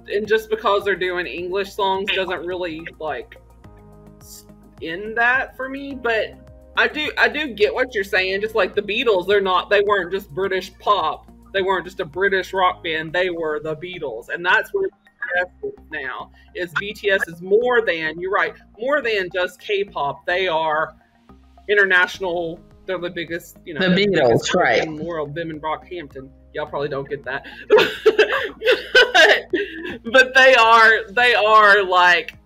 [0.09, 3.37] and just because they're doing English songs doesn't really like
[4.81, 5.95] end that for me.
[5.95, 6.35] But
[6.77, 8.41] I do I do get what you're saying.
[8.41, 11.31] Just like the Beatles, they're not they weren't just British pop.
[11.53, 13.13] They weren't just a British rock band.
[13.13, 14.89] They were the Beatles, and that's where
[15.91, 16.31] now.
[16.55, 20.27] Is BTS is more than you're right, more than just K-pop.
[20.27, 20.95] They are
[21.69, 22.61] international.
[22.87, 24.83] They're the biggest, you know, The they're Beatles, right.
[24.83, 25.35] in the world.
[25.35, 26.31] Them and Brockhampton.
[26.53, 27.47] Y'all probably don't get that,
[30.13, 32.37] but they are they are like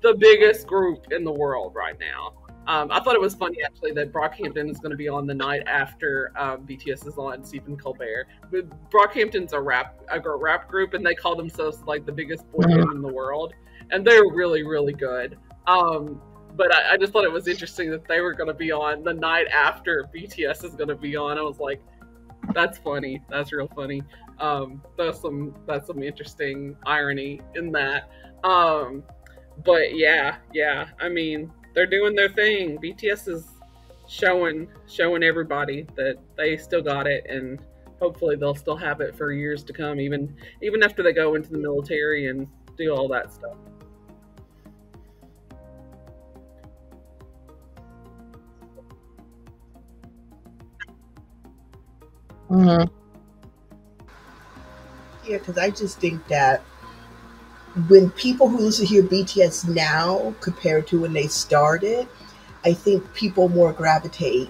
[0.00, 2.32] the biggest group in the world right now.
[2.68, 5.34] Um, I thought it was funny actually that Brockhampton is going to be on the
[5.34, 8.28] night after um, BTS is on Stephen Colbert.
[8.50, 12.64] But Brockhampton's a rap a rap group, and they call themselves like the biggest boy
[12.64, 13.54] band in the world,
[13.90, 15.38] and they're really really good.
[15.66, 16.20] Um,
[16.58, 19.04] but I, I just thought it was interesting that they were going to be on
[19.04, 21.38] the night after BTS is going to be on.
[21.38, 21.80] I was like,
[22.52, 23.22] that's funny.
[23.30, 24.02] That's real funny.
[24.40, 28.10] Um, that's some that's some interesting irony in that.
[28.42, 29.04] Um,
[29.64, 30.88] but yeah, yeah.
[31.00, 32.78] I mean, they're doing their thing.
[32.78, 33.46] BTS is
[34.08, 37.60] showing showing everybody that they still got it, and
[38.00, 41.50] hopefully they'll still have it for years to come, even even after they go into
[41.50, 43.56] the military and do all that stuff.
[52.48, 52.84] Hmm
[55.24, 56.62] Yeah, because I just think that
[57.88, 62.08] when people who listen to hear BTS now compared to when they started,
[62.64, 64.48] I think people more gravitate,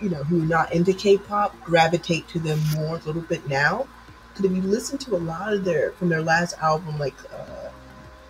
[0.00, 3.86] you know, who are not into K-pop gravitate to them more a little bit now.
[4.28, 7.70] Because if you listen to a lot of their from their last album, like uh,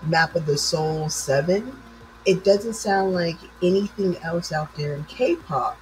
[0.03, 1.81] Map of the Soul Seven,
[2.27, 5.79] it doesn't sound like anything else out there in K-pop.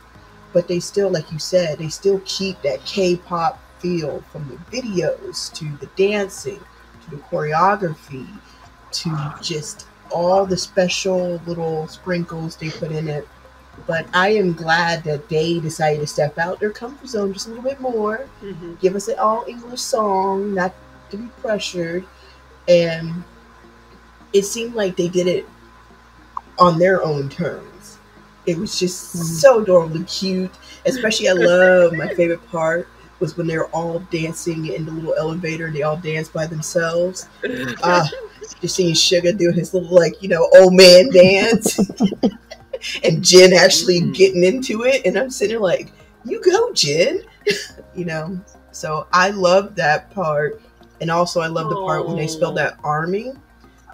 [0.56, 5.52] But they still, like you said, they still keep that K-pop feel from the videos
[5.52, 6.60] to the dancing
[7.04, 8.26] to the choreography
[8.92, 13.28] to just all the special little sprinkles they put in it.
[13.86, 17.50] But I am glad that they decided to step out their comfort zone just a
[17.50, 18.80] little bit more, Mhm.
[18.80, 20.72] give us an all English song, not
[21.10, 22.06] to be pressured.
[22.66, 23.24] And
[24.32, 25.46] it seemed like they did it
[26.58, 27.75] on their own terms.
[28.46, 29.22] It was just Mhm.
[29.40, 30.52] so adorably cute.
[30.84, 32.88] Especially, I love my favorite part
[33.18, 36.46] was when they were all dancing in the little elevator and they all danced by
[36.46, 37.26] themselves.
[37.82, 38.08] Ah,
[38.60, 41.78] just seeing Suga doing his little like you know old man dance,
[43.02, 44.14] and Jin actually Mhm.
[44.14, 45.92] getting into it, and I'm sitting there like,
[46.24, 47.22] "You go, Jin,"
[47.94, 48.38] you know.
[48.72, 50.60] So I love that part,
[51.00, 53.32] and also I love the part when they spelled that army.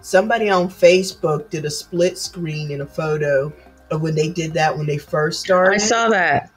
[0.03, 3.53] Somebody on Facebook did a split screen in a photo
[3.99, 5.74] when they did that when they first started.
[5.74, 6.51] I saw that.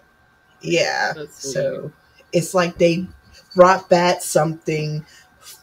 [0.61, 1.13] Yeah.
[1.15, 1.91] That's So
[2.31, 3.07] it's like they
[3.55, 5.05] brought back something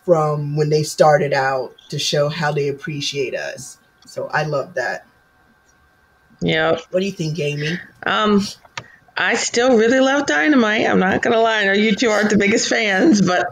[0.05, 3.79] from when they started out to show how they appreciate us.
[4.07, 5.07] So I love that.
[6.41, 6.79] Yeah.
[6.91, 7.79] What do you think, Amy?
[8.05, 8.43] Um,
[9.17, 10.87] I still really love Dynamite.
[10.87, 11.61] I'm not gonna lie.
[11.61, 13.47] I know you two aren't the biggest fans, but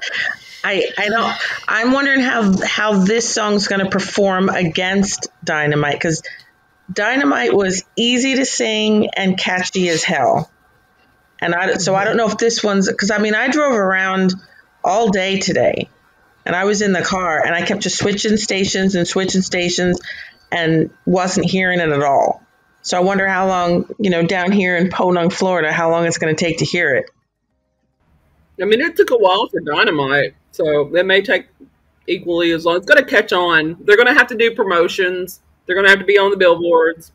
[0.65, 1.35] I I don't.
[1.69, 6.23] I'm wondering how how this song's gonna perform against Dynamite because
[6.93, 10.51] Dynamite was easy to sing and catchy as hell.
[11.41, 14.35] And I so I don't know if this one's because I mean I drove around
[14.83, 15.89] all day today,
[16.45, 20.01] and I was in the car and I kept just switching stations and switching stations,
[20.51, 22.43] and wasn't hearing it at all.
[22.83, 26.19] So I wonder how long, you know, down here in Ponung, Florida, how long it's
[26.19, 27.11] going to take to hear it.
[28.61, 31.47] I mean, it took a while for Dynamite, so it may take
[32.07, 32.77] equally as long.
[32.77, 33.77] It's going to catch on.
[33.81, 35.41] They're going to have to do promotions.
[35.71, 37.13] They're going to have to be on the billboards,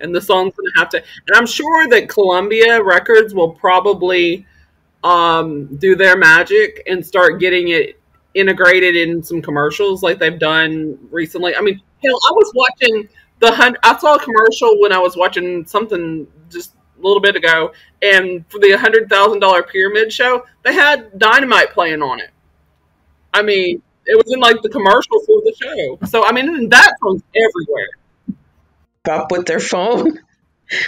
[0.00, 0.96] and the song's going to have to.
[0.96, 4.46] And I'm sure that Columbia Records will probably
[5.04, 8.00] um, do their magic and start getting it
[8.32, 11.54] integrated in some commercials like they've done recently.
[11.54, 15.14] I mean, hell, I was watching the hun- I saw a commercial when I was
[15.14, 20.46] watching something just a little bit ago, and for the hundred thousand dollar pyramid show,
[20.62, 22.30] they had dynamite playing on it.
[23.34, 26.06] I mean, it was in like the commercial for the show.
[26.06, 27.88] So I mean, that song's everywhere.
[29.08, 30.20] Up with their phone.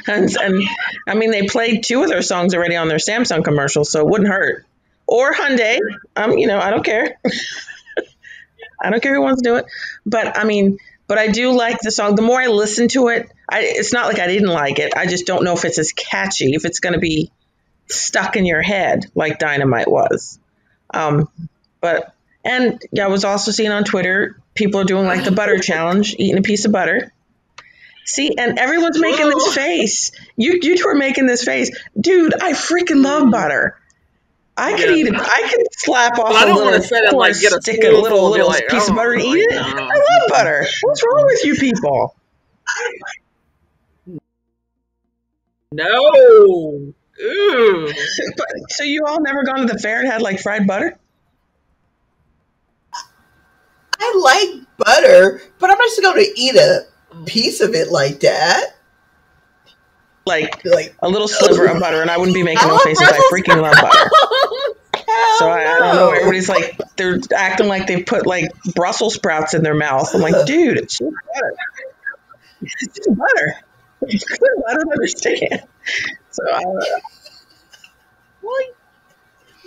[0.07, 0.63] And, and
[1.09, 4.07] I mean, they played two of their songs already on their Samsung commercial, so it
[4.07, 4.67] wouldn't hurt.
[5.07, 5.79] Or Hyundai.
[6.15, 7.19] Um, you know, I don't care.
[8.83, 9.65] I don't care who wants to do it.
[10.05, 12.15] But I mean, but I do like the song.
[12.15, 14.95] The more I listen to it, I, it's not like I didn't like it.
[14.95, 17.33] I just don't know if it's as catchy, if it's going to be
[17.89, 20.39] stuck in your head like Dynamite was.
[20.93, 21.29] Um,
[21.81, 22.15] but
[22.45, 26.15] and yeah, I was also seeing on Twitter people are doing like the butter challenge,
[26.19, 27.13] eating a piece of butter.
[28.07, 29.31] See, and everyone's making Oh.
[29.31, 30.11] this face.
[30.37, 32.35] You you two are making this face, dude.
[32.35, 33.77] I freaking love butter.
[34.57, 34.97] I could Yeah.
[34.97, 35.15] eat it.
[35.17, 38.31] I could slap off I a little sit and, like, get a stick, a little
[38.31, 39.51] little like, piece of "Oh, butter and eat it.
[39.53, 40.67] no." I love butter.
[40.83, 42.15] What's wrong with you people?
[45.73, 46.93] No.
[47.23, 47.93] Ooh.
[48.37, 50.99] But, so you all never gone to the fair and had like fried butter?
[54.01, 56.87] I like butter, but I'm not just going to eat a
[57.27, 58.77] piece of it like that.
[60.27, 63.07] Like Like, a little sliver of butter, and I wouldn't be making no faces.
[63.07, 64.11] I freaking love butter.
[65.39, 66.11] So I, I don't know.
[66.11, 70.15] Everybody's like they're acting like they put like Brussels sprouts in their mouth.
[70.15, 71.55] I'm like, dude, it's just butter.
[72.63, 73.55] It's just butter.
[74.69, 75.63] I don't understand.
[76.31, 76.87] So I don't know.
[78.43, 78.57] Well,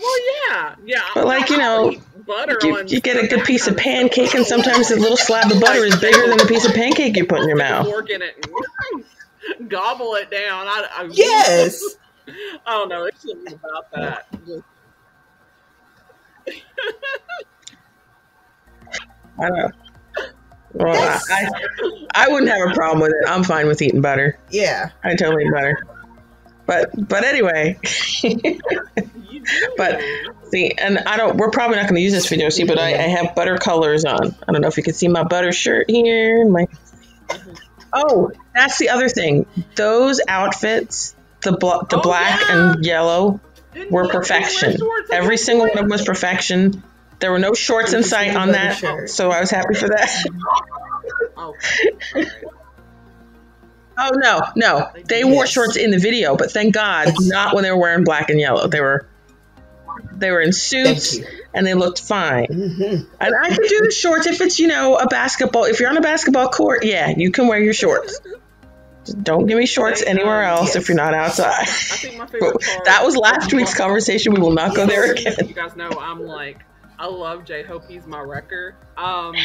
[0.04, 1.02] well, yeah, yeah.
[1.16, 1.96] But, like, you know,
[2.26, 5.52] butter you, on you get a good piece of pancake, and sometimes a little slab
[5.52, 7.86] of butter is bigger than the piece of pancake you put in your mouth.
[7.86, 8.46] Fork in it
[9.60, 10.68] and gobble it down.
[10.68, 11.82] I, I, Yes.
[12.66, 13.06] I don't know.
[13.06, 14.28] It's something about that.
[19.40, 19.70] I don't know.
[20.74, 23.30] Well, I, I, I wouldn't have a problem with it.
[23.30, 24.40] I'm fine with eating butter.
[24.50, 24.90] Yeah.
[25.04, 25.86] I totally eat butter.
[26.66, 27.78] But but anyway,
[28.24, 28.60] you do.
[29.78, 30.02] But-
[30.50, 31.38] see, and I don't.
[31.38, 32.50] We're probably not going to use this video.
[32.50, 34.36] See, but I, I have butter colors on.
[34.48, 36.48] I don't know if you can see my butter shirt here.
[36.48, 36.68] My
[37.92, 39.46] oh, that's the other thing.
[39.76, 42.74] Those outfits, the bl- the Oh, black yeah.
[42.76, 43.40] and yellow,
[43.74, 44.78] Didn't were he- didn't he wear perfection.
[45.12, 46.84] Every single one of them was perfection.
[47.20, 49.10] There were no shorts in sight on that, shirt.
[49.10, 50.26] so I was happy for that.
[51.38, 51.54] Oh.
[53.96, 57.70] Oh no, no, they wore shorts in the video, but thank God, not when they
[57.70, 58.68] were wearing black and yellow.
[58.68, 59.06] They were,
[60.14, 61.20] they were in suits
[61.54, 62.48] and they looked fine.
[62.48, 63.08] Mhm.
[63.20, 65.66] And I can do the shorts if it's you know a basketball.
[65.66, 68.20] If you're on a basketball court, yeah, you can wear your shorts.
[69.22, 71.64] Don't give me shorts anywhere else if you're not outside.
[71.64, 72.86] I think my favorite part.
[72.86, 74.34] that was last week's conversation.
[74.34, 75.36] We will not go there again.
[75.46, 76.60] You guys know I'm like,
[76.98, 77.84] I love J Hope.
[77.90, 78.78] He's my wrecker.
[78.96, 79.36] Um,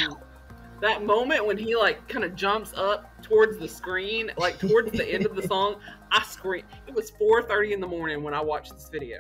[0.81, 5.05] that moment when he like kind of jumps up towards the screen, like towards the
[5.05, 5.81] end of the song,
[6.13, 6.63] I scream.
[6.87, 9.19] It was 4:30 in the morning when I watched this video.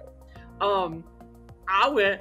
[0.60, 1.02] Um,
[1.68, 2.20] I went.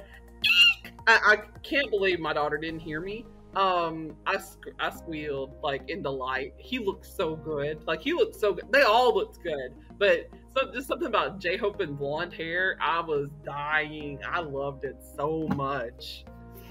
[1.06, 3.24] I, I can't believe my daughter didn't hear me.
[3.56, 4.36] Um, I
[4.78, 6.52] I squealed like in delight.
[6.58, 7.82] He looked so good.
[7.86, 8.66] Like he looked so good.
[8.70, 12.76] They all looked good, but so just something about J Hope and blonde hair.
[12.80, 14.18] I was dying.
[14.28, 16.24] I loved it so much.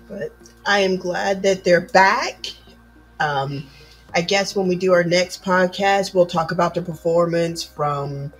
[0.07, 0.32] But
[0.65, 2.45] I am glad that they're back.
[3.19, 3.67] Um,
[4.13, 8.32] I guess when we do our next podcast, we'll talk about the performance from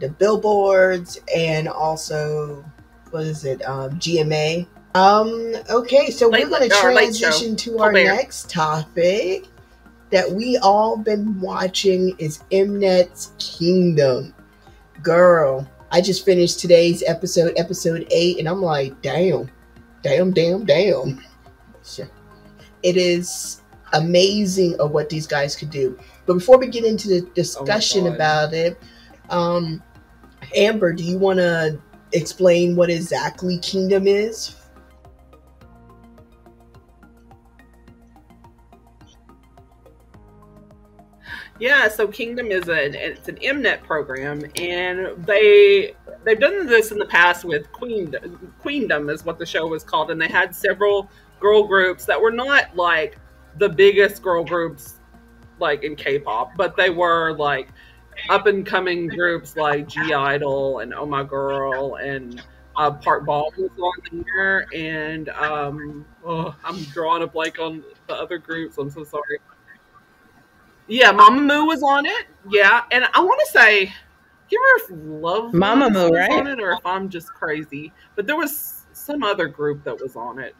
[0.00, 2.64] the billboards and also
[3.14, 4.66] what is it, um, GMA.
[4.96, 7.28] Um, okay, so Late- we're going to or late show.
[7.28, 8.04] transition to our Colbert.
[8.04, 9.46] next topic
[10.10, 14.34] that we all been watching is Mnet's Kingdom.
[15.02, 19.48] Girl, I just finished today's episode, episode eight, and I'm like, damn,
[20.02, 21.20] damn, damn, damn.
[22.82, 23.62] It is
[23.92, 25.96] amazing of what these guys could do.
[26.26, 28.14] But before we get into the discussion God.
[28.14, 28.76] about it,
[29.30, 29.80] um,
[30.56, 31.78] Amber, do you want to
[32.14, 34.56] explain what exactly Kingdom is?
[41.60, 45.94] Yeah, so Kingdom is an it's an Mnet program, and they
[46.24, 48.12] they've done this in the past with Queen
[48.60, 51.08] Queendom is what the show was called, and they had several
[51.40, 53.18] girl groups that were not like
[53.58, 55.00] the biggest girl groups
[55.60, 57.68] like in K-pop, but they were like
[58.30, 62.42] up and coming groups like (G)I-DLE and Oh My Girl and
[62.76, 68.14] uh, Park Bom was on there, and um, oh, I'm drawing a blank on the
[68.14, 68.78] other groups.
[68.78, 69.38] I'm so sorry.
[70.86, 72.26] Yeah, Mamamoo was on it.
[72.50, 73.92] Yeah, and I want to say,
[74.48, 76.30] give her if Love Mamamoo, right?
[76.30, 77.92] on it, or if I'm just crazy.
[78.16, 80.54] But there was some other group that was on it.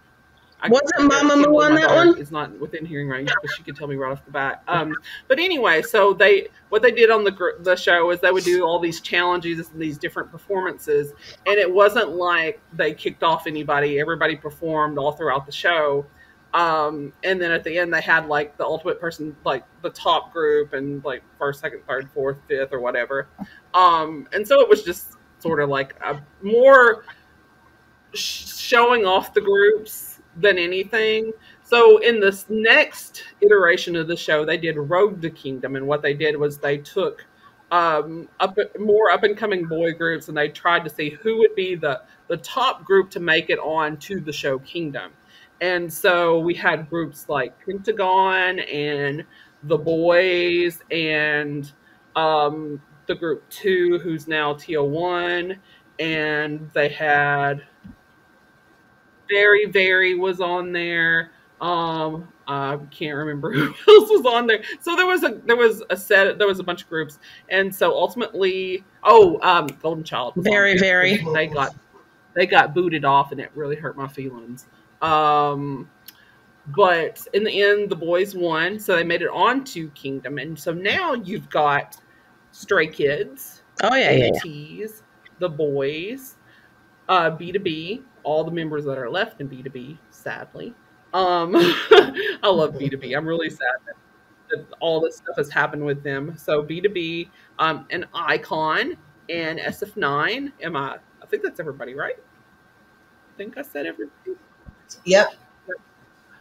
[0.65, 1.37] I Wasn't Mama.
[1.37, 2.17] Moo on that one?
[2.17, 4.63] Is not within hearing range, but she could tell me right off the bat.
[4.67, 4.95] Um,
[5.29, 8.65] but anyway, so they what they did on the the show is they would do
[8.65, 11.13] all these challenges and these different performances,
[11.47, 14.01] and it wasn't like they kicked off anybody.
[14.01, 16.07] Everybody performed all throughout the show.
[16.55, 20.33] Um, and then at the end, they had like the ultimate person, like the top
[20.33, 23.29] group, and like first, second, third, fourth, fifth, or whatever.
[23.75, 27.05] Um, and so it was just sort of like a more
[28.15, 31.33] showing off the groups than anything.
[31.63, 36.03] So in this next iteration of the show, they did Road to Kingdom, and what
[36.03, 37.25] they did was they took
[37.71, 41.55] um, up more up and coming boy groups, and they tried to see who would
[41.55, 45.13] be the the top group to make it on to the show Kingdom.
[45.61, 49.25] And so we had groups like Pentagon and
[49.63, 51.71] the Boyz and
[52.17, 55.57] um, the group TOO, who's now TO1,
[55.99, 57.63] and they had
[59.29, 61.31] VERIVERY was on there.
[61.61, 64.63] Um i can't remember who else was on there.
[64.81, 67.19] So there was a there was a set there was a bunch of groups.
[67.49, 71.25] And so ultimately oh um golden child Very, very.
[71.33, 71.75] they got
[72.35, 74.67] they got booted off and it really hurt my feelings.
[75.01, 75.89] Um
[76.69, 78.79] but in the end the Boyz won.
[78.79, 80.39] So they made it on to kingdom.
[80.39, 81.97] And so now you've got
[82.51, 84.87] stray kids Oh yeah, yeah, yeah.
[85.41, 86.35] The Boyz,
[87.09, 90.75] uh, BTOB, all the members that are left in BTOB, sadly.
[91.13, 93.17] Um, I love BTOB.
[93.17, 93.95] I'm really sad that,
[94.51, 96.37] that all this stuff has happened with them.
[96.37, 98.97] So BTOB, um, an iKON
[99.29, 100.53] and SF9.
[100.63, 100.99] Am I?
[101.23, 102.17] I think that's everybody, right?
[102.19, 104.33] I think I said everybody.
[105.05, 105.35] Yep.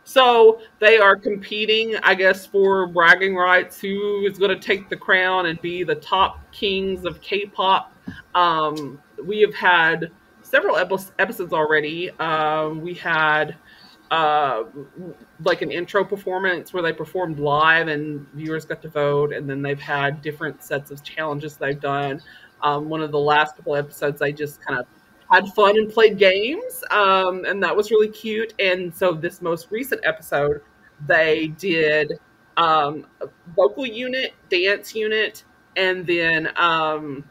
[0.06, 3.80] So they are competing, I guess, for bragging rights.
[3.80, 7.96] Who is going to take the crown and be the top kings of K-pop?
[8.36, 10.12] Um, we have had
[10.54, 12.12] several episodes already.
[12.20, 13.56] Um, we had
[14.12, 14.66] uh,
[15.44, 19.64] like an intro performance where they performed live and viewers got to vote, and then
[19.64, 22.22] they've had different sets of challenges they've done.
[22.62, 24.86] Um, one of the last couple episodes, they just kind of
[25.32, 28.54] had fun and played games, um, and that was really cute.
[28.60, 30.62] And so this most recent episode,
[31.08, 32.14] they did
[32.58, 33.08] um,
[33.56, 35.46] vocal unit, dance unit,
[35.76, 37.24] and then um,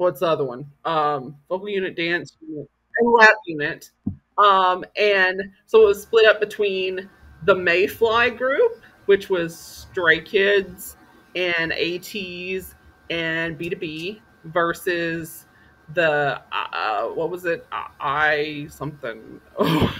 [0.00, 0.66] what's the other one?
[0.84, 3.90] Um, vocal unit, dance unit, and lab unit.
[4.38, 7.08] Um, and so it was split up between
[7.44, 10.96] the Mayfly group, which was Stray Kids
[11.36, 12.74] and ATEEZ
[13.10, 15.46] and BTOB, versus
[15.94, 17.66] the uh, what was it?
[17.72, 19.40] I something.
[19.58, 19.96] Oh,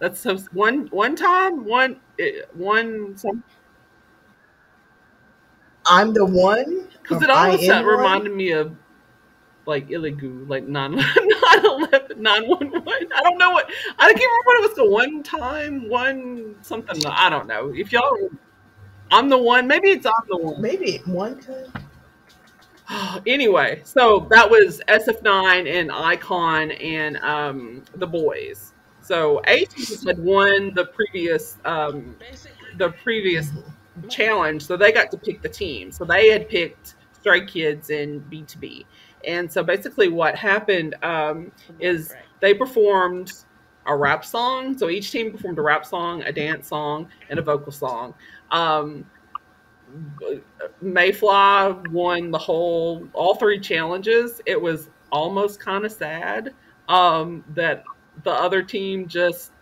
[0.00, 2.00] that's so one one time one
[2.54, 3.44] one some
[5.86, 6.88] I'm the one.
[7.02, 7.96] because it I almost am one?
[7.96, 8.76] reminded me of
[9.66, 13.08] like Iligu, like 9 911, 911.
[13.14, 17.00] I don't know what I can't remember what it was The One time, one something.
[17.06, 17.72] I don't know.
[17.74, 18.30] If y'all,
[19.10, 19.66] I'm the one.
[19.66, 20.60] Maybe it's I'm the one.
[20.60, 21.66] Maybe one time.
[23.26, 28.72] anyway, so that was SF9 and iKON and um, the Boyz.
[29.00, 32.16] So ATEEZ had won the previous um,
[32.78, 33.50] the previous
[34.08, 35.90] challenge, so they got to pick the team.
[35.90, 38.84] So they had picked Stray Kids and BTOB.
[39.26, 43.32] And so basically, what happened um, is they performed
[43.86, 44.76] a rap song.
[44.76, 48.14] So each team performed a rap song, a dance song, and a vocal song.
[48.50, 49.04] Um,
[50.82, 54.40] Mayfly won the whole, all three challenges.
[54.46, 56.54] It was almost kind of sad
[56.88, 57.84] um, that
[58.24, 59.52] the other team just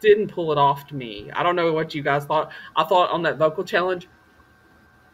[0.00, 1.30] didn't pull it off to me.
[1.32, 2.52] I don't know what you guys thought.
[2.76, 4.08] I thought on that vocal challenge,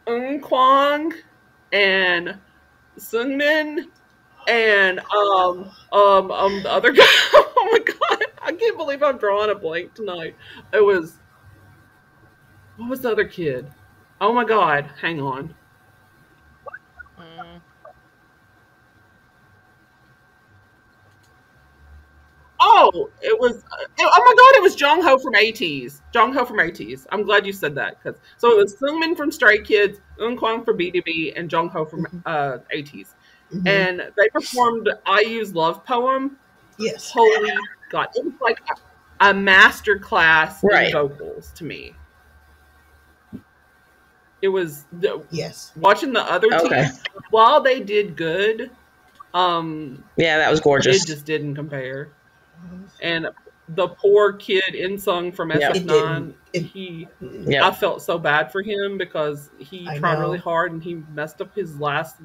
[0.07, 1.13] Eun Kwang
[1.71, 2.37] and
[2.97, 3.89] Sungmin
[4.47, 7.03] and um um um the other guy.
[7.03, 10.35] oh my god, I can't believe I'm drawing a blank tonight.
[10.73, 11.19] It was
[12.77, 13.71] what was the other kid?
[14.21, 15.53] Oh my god, hang on.
[17.19, 17.61] Mm.
[22.67, 23.63] Oh, it was.
[23.71, 26.01] Oh my god, it was Jong Ho from ATEEZ.
[26.11, 27.05] Jong Ho from ATEEZ.
[27.11, 30.63] I'm glad you said that because so it was Seungmin from Stray Kids, Eun Kwang
[30.63, 33.13] from BTOB, and Jong Ho from uh, ATEEZ.
[33.53, 33.67] Mhm.
[33.67, 36.37] And they performed IU's Love Poem.
[36.79, 37.11] yes.
[37.11, 37.51] Holy
[37.91, 38.59] God, it was like
[39.21, 40.87] a, a master class Right.
[40.87, 41.93] in vocals to me.
[44.41, 45.71] It was the, Yes.
[45.75, 46.83] watching the other Okay.
[46.85, 46.99] teams
[47.29, 48.71] while they did good.
[49.33, 51.03] Um, Yeah, that was gorgeous.
[51.03, 52.09] it just didn't compare.
[53.01, 53.29] And
[53.69, 55.71] the poor kid Insung from Yeah.
[55.71, 56.35] SF9, didn't.
[56.53, 57.07] It- he
[57.61, 60.21] I felt so bad for him because he I tried know.
[60.21, 62.17] really hard and he messed up his last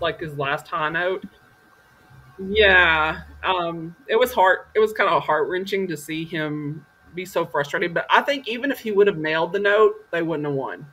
[0.00, 1.24] like his last high note.
[2.38, 4.68] Yeah, um, it was heart.
[4.74, 6.84] It was kind of heart wrenching to see him
[7.14, 7.94] be so frustrated.
[7.94, 10.84] But I think even if he would have nailed the note, they wouldn't have won.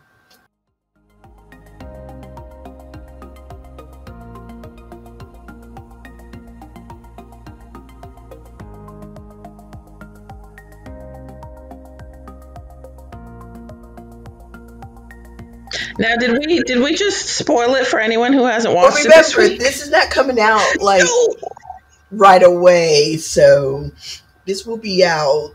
[16.02, 19.10] Now, did we did we just spoil it for anyone who hasn't But watched it
[19.10, 19.62] this remember, week?
[19.62, 21.36] this is not coming out like No.
[22.12, 23.92] right away, so
[24.46, 25.52] this will be out.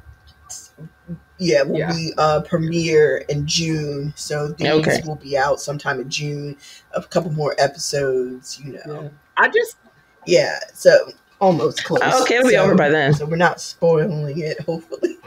[1.38, 1.92] Yeah, will Yeah.
[1.92, 4.14] be uh, premiere in June.
[4.16, 5.02] So these Okay.
[5.04, 6.56] will be out sometime in June.
[6.92, 9.02] A couple more episodes, you know.
[9.02, 9.08] Yeah.
[9.36, 9.76] I just
[10.24, 12.00] Yeah, so almost close.
[12.22, 13.12] Okay, it'll be So- over by then.
[13.14, 14.60] So we're not spoiling it.
[14.66, 15.18] Hopefully,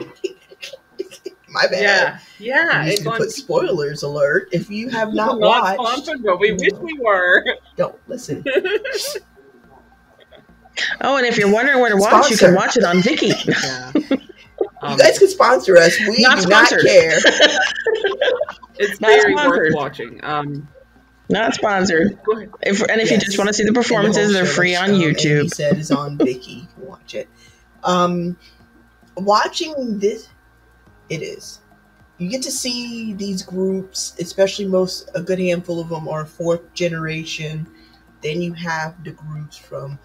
[1.51, 1.81] my bad.
[1.81, 2.69] yeah yeah.
[2.73, 4.49] I need to put spoilers alert.
[4.51, 7.43] If you have not not watched, sponsored, but we wish we were.
[7.77, 8.43] don't listen.
[11.01, 13.33] Oh, and if you're wondering where to watch, you can watch it on Viki.
[14.09, 14.17] Yeah.
[14.81, 15.97] Um, you guys can sponsor us.
[15.99, 16.85] We Not do not sponsored.
[16.85, 17.17] care.
[18.77, 20.23] it's not very worth watching.
[20.23, 20.69] Um,
[21.29, 22.17] Not sponsored.
[22.61, 24.91] If, and if you just want to see the And the performances, they're free on
[24.91, 25.49] Amy YouTube.
[25.53, 26.61] said is on Viki.
[26.61, 27.27] You can watch it.
[27.83, 28.37] Um,
[29.17, 30.29] watching this,
[31.09, 31.59] it is.
[32.17, 36.73] You get to see these groups, especially most a good handful of them are fourth
[36.73, 37.67] generation.
[38.21, 39.97] Then you have the groups from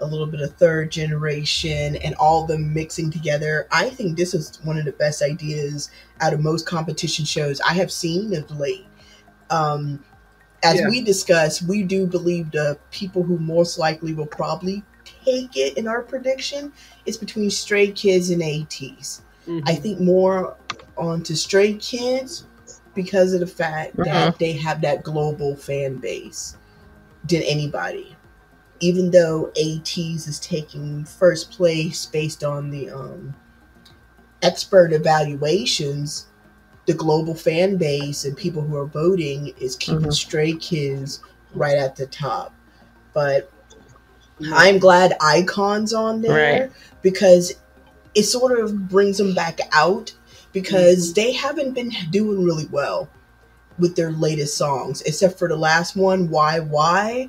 [0.00, 3.66] a little bit of third generation and all them mixing together.
[3.70, 5.90] I think this is one of the best ideas
[6.20, 8.86] out of most competition shows I have seen of late.
[9.50, 10.04] Um,
[10.62, 10.88] as Yeah.
[10.88, 14.82] we discussed, we do believe the people who most likely will probably
[15.24, 16.72] take it in our prediction
[17.06, 19.20] is between Stray Kids and ATEEZ.
[19.46, 19.62] Mhm.
[19.66, 20.56] I think more
[20.96, 22.44] onto Stray Kids
[22.94, 26.56] because of the fact that they have that global fan base
[27.28, 28.16] than anybody.
[28.80, 33.34] Even though ATEEZ is taking first place based on the um,
[34.42, 36.26] expert evaluations,
[36.86, 40.12] the global fan base and people who are voting is keeping Mhm.
[40.12, 41.20] Stray Kids
[41.54, 42.52] right at the top.
[43.14, 43.50] But
[44.52, 46.72] I'm glad iKON's on there Right.
[47.02, 47.54] because
[48.14, 50.12] it sort of brings them back out
[50.52, 53.08] because they haven't been doing really well
[53.78, 57.28] with their latest songs, except for the last one, Why Why,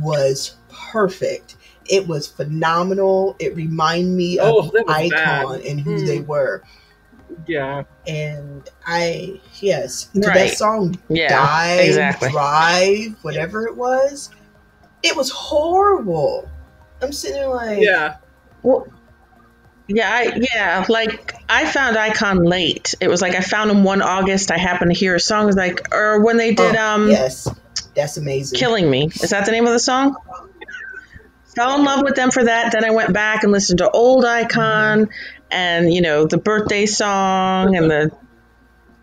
[0.00, 0.54] was
[0.92, 1.56] perfect.
[1.88, 3.34] It was phenomenal.
[3.40, 5.10] It reminded me of Oh, that was iKON
[5.58, 5.66] bad.
[5.66, 6.06] and who Mm.
[6.06, 6.62] they were.
[7.48, 7.82] Yeah.
[8.06, 10.48] And I, yes, to Right.
[10.50, 12.30] that song, Yeah, Dive, exactly.
[12.30, 14.30] Drive, whatever it was,
[15.02, 16.48] it was horrible.
[17.02, 18.16] I'm sitting there like, Yeah.
[18.62, 18.86] Well,
[19.90, 20.86] yeah, I, yeah.
[20.88, 22.94] Like I found iKON late.
[23.00, 24.50] It was like I found him one August.
[24.50, 25.44] I happened to hear a song.
[25.44, 27.48] It was like, or when they did oh, um, yes,
[27.94, 28.58] that's amazing.
[28.58, 30.16] "Killing Me." Is that the name of the song?
[31.54, 32.72] Fell in love with them for that.
[32.72, 35.10] Then I went back and listened to old iKON,
[35.50, 38.12] and you know the birthday song and the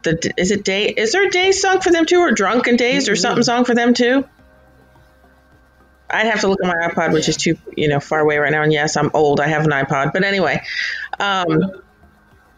[0.04, 3.10] the is it day is there a day song for them too or drunken days
[3.10, 4.24] or something song for them too?
[6.10, 8.52] I'd have to look at my iPod, which is too you know far away right
[8.52, 8.64] now.
[8.64, 9.40] And yes, I'm old.
[9.40, 10.62] I have an iPod, but anyway.
[11.20, 11.60] Um,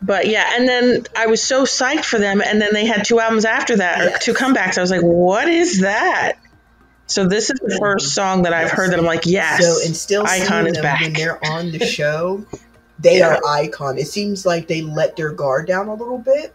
[0.02, 3.20] but yeah, and then I was so psyched for them, and then they had two
[3.20, 4.78] albums after that, or two comebacks.
[4.78, 6.34] I was like, "What is that?"
[7.08, 8.72] So this is the first song that I've Yes.
[8.72, 11.44] heard that I'm like, "Yes, So and still iKON seeing is them back." when they're
[11.44, 12.46] on the show,
[13.00, 13.36] they Yeah.
[13.36, 13.98] are iKON.
[13.98, 16.54] It seems like they let their guard down a little bit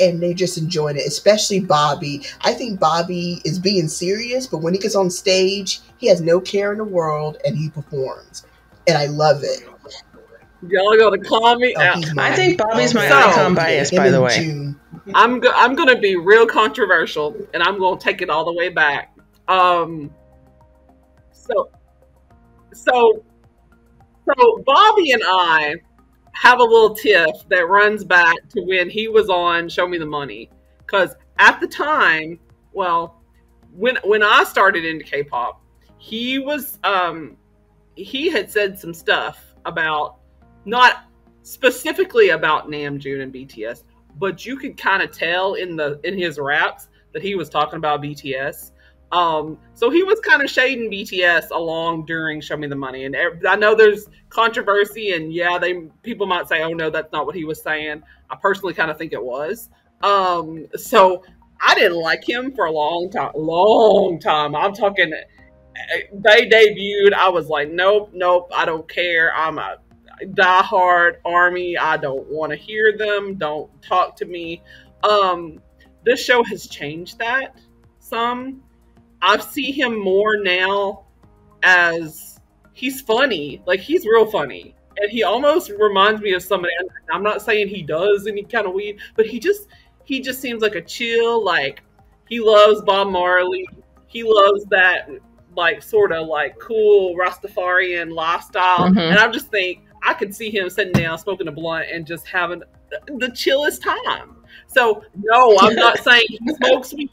[0.00, 2.22] and they just enjoying it, especially Bobby.
[2.42, 6.40] I think Bobby is being serious, but when he gets on stage, he has no
[6.40, 8.44] care in the world and he performs.
[8.86, 9.68] And I love it.
[10.68, 12.18] Y'all gonna call me Oh, out.
[12.18, 14.36] I think Bobby's my So- iKON bias, by the way.
[14.36, 14.80] June.
[15.14, 18.70] I'm go- I'm gonna be real controversial, and I'm gonna take it all the way
[18.70, 19.14] back.
[19.48, 20.10] Um,
[21.32, 21.68] so,
[22.72, 23.22] so,
[24.26, 25.74] so Bobby and I
[26.34, 30.06] have a little tiff that runs back to when he was on Show Me the
[30.06, 32.38] Money, because at the time,
[32.72, 33.22] well,
[33.72, 35.62] when when I started into K-pop,
[35.98, 37.36] he was um
[37.96, 40.16] he had said some stuff about
[40.64, 41.04] not
[41.42, 43.84] specifically about Namjoon and BTS,
[44.18, 47.76] but you could kind of tell in the in his raps that he was talking
[47.76, 48.72] about BTS.
[49.12, 53.16] Um, so he was kind of shading BTS along during Show Me the Money, and
[53.46, 57.34] I know there's controversy, and yeah, they people might say, "Oh no, that's not what
[57.36, 59.70] he was saying." I personally kind of think it was.
[60.02, 61.22] Um, so
[61.60, 63.32] I didn't like him for a long time.
[63.34, 64.54] Long time.
[64.54, 65.12] I'm talking.
[66.12, 67.12] They debuted.
[67.14, 68.50] I was like, nope, nope.
[68.54, 69.34] I don't care.
[69.34, 69.76] I'm a
[70.22, 71.76] diehard army.
[71.76, 73.36] I don't want to hear them.
[73.36, 74.62] Don't talk to me.
[75.02, 75.60] Um,
[76.04, 77.60] this show has changed that
[77.98, 78.62] some.
[79.24, 81.04] I see him more now
[81.62, 82.38] as
[82.74, 83.62] he's funny.
[83.66, 84.74] Like he's real funny.
[84.98, 86.72] And he almost reminds me of somebody.
[87.10, 89.66] I'm not saying he does any kind of weed, but he just
[90.04, 91.42] he just seems like a chill.
[91.42, 91.82] Like
[92.28, 93.66] he loves Bob Marley.
[94.06, 95.08] He loves that
[95.56, 98.90] like sort of like cool Rastafarian lifestyle.
[98.90, 99.10] Mhm.
[99.10, 102.26] And I just think I could see him sitting down smoking a blunt and just
[102.26, 102.62] having
[103.06, 104.36] the chillest time.
[104.68, 107.10] So no, I'm not saying he smokes weed.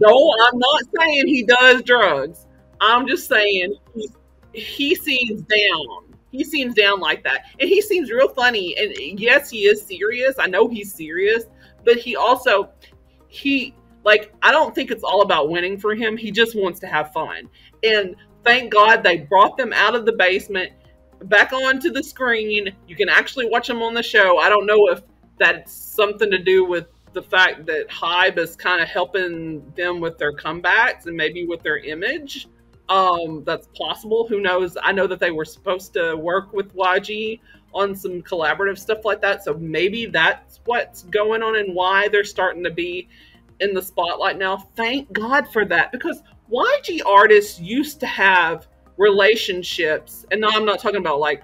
[0.00, 2.46] No, I'm not saying he does drugs.
[2.80, 4.10] I'm just saying he,
[4.52, 6.14] he seems down.
[6.30, 7.44] He seems down like that.
[7.60, 8.76] And he seems real funny.
[8.76, 10.34] And yes, he is serious.
[10.38, 11.44] I know he's serious,
[11.84, 12.70] but he also
[13.28, 13.74] he
[14.04, 16.16] like I don't think it's all about winning for him.
[16.16, 17.48] He just wants to have fun.
[17.84, 20.72] And thank God they brought them out of the basement
[21.24, 22.74] back onto the screen.
[22.86, 24.38] You can actually watch them on the show.
[24.38, 25.02] I don't know if
[25.38, 30.18] that's something to do with the fact that Hybe is kind of helping them with
[30.18, 32.48] their comebacks and maybe with their image.
[32.88, 34.26] Um, that's possible.
[34.28, 34.76] Who knows?
[34.82, 37.40] I know that they were supposed to work with YG
[37.72, 39.42] on some collaborative stuff like that.
[39.42, 43.08] So maybe that's what's going on and why they're starting to be
[43.60, 44.68] in the spotlight now.
[44.76, 50.78] Thank God for that because YG artists used to have relationships, and now I'm not
[50.80, 51.42] talking about like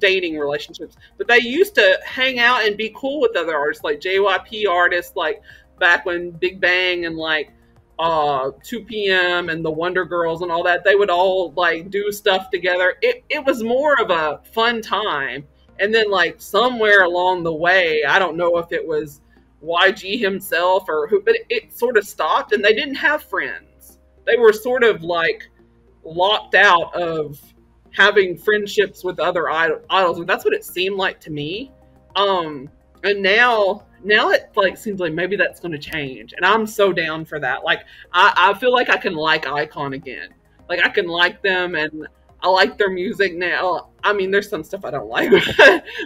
[0.00, 4.00] dating relationships, but they used to hang out and be cool with other artists, like
[4.00, 5.42] JYP artists, like
[5.78, 7.52] back when Big Bang and like
[7.98, 12.50] uh 2PM and the Wonder Girls and all that, they would all like do stuff
[12.50, 12.94] together.
[13.02, 15.46] It it was more of a fun time.
[15.78, 19.20] And then like somewhere along the way, I don't know if it was
[19.62, 23.98] YG himself or who, but it, it sort of stopped and they didn't have friends.
[24.26, 25.48] They were sort of like
[26.04, 27.40] locked out of
[27.92, 30.18] having friendships with other idol- idols.
[30.18, 31.72] And that's what it seemed like to me.
[32.16, 32.68] Um,
[33.04, 36.92] and now, now it like seems like maybe that's going to change, and I'm so
[36.92, 37.64] down for that.
[37.64, 40.28] Like, I, I feel like I can like iKON again.
[40.68, 42.06] Like, I can like them, and
[42.42, 43.90] I like their music now.
[44.02, 45.30] I mean, there's some stuff I don't like,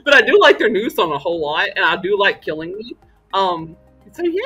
[0.04, 2.76] but I do like their new song a whole lot, and I do like Killing
[2.76, 2.96] Me.
[3.32, 3.76] Um,
[4.12, 4.42] so yeah,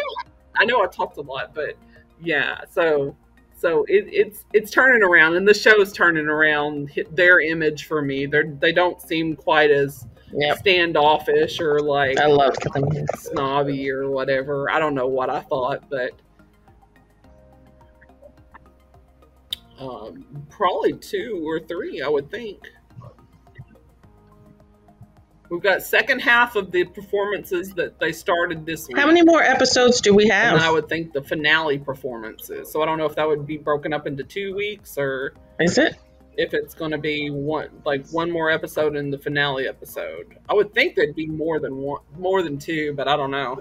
[0.56, 1.74] I know I talked a lot, but
[2.20, 3.14] yeah, so
[3.58, 8.26] so it, it's it's turning around, and the show's turning around their image for me.
[8.26, 10.58] They they don't seem quite as Yep.
[10.58, 12.54] standoffish or like I love
[13.16, 14.70] snobby or whatever.
[14.70, 16.12] I don't know what I thought, but
[19.78, 22.58] Um, probably two or three, I would think.
[25.50, 28.98] We've got second half of the performances that they started this week.
[28.98, 30.54] How many more episodes do we have?
[30.54, 32.70] And I would think the finale performances.
[32.70, 35.78] So I don't know if that would be broken up into two weeks or Is
[35.78, 35.96] it?
[36.36, 40.38] if it's going to be one like one more episode in the finale episode.
[40.48, 43.60] I would think there'd be more than one, more than two, but I don't know.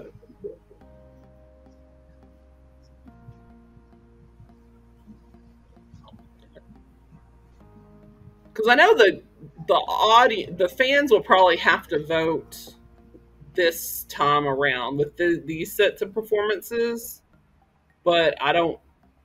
[8.52, 9.22] Because I know the
[9.68, 12.74] the audience, the fans will probably have to vote
[13.54, 17.22] this time around with the, these sets of performances,
[18.04, 18.80] but I don't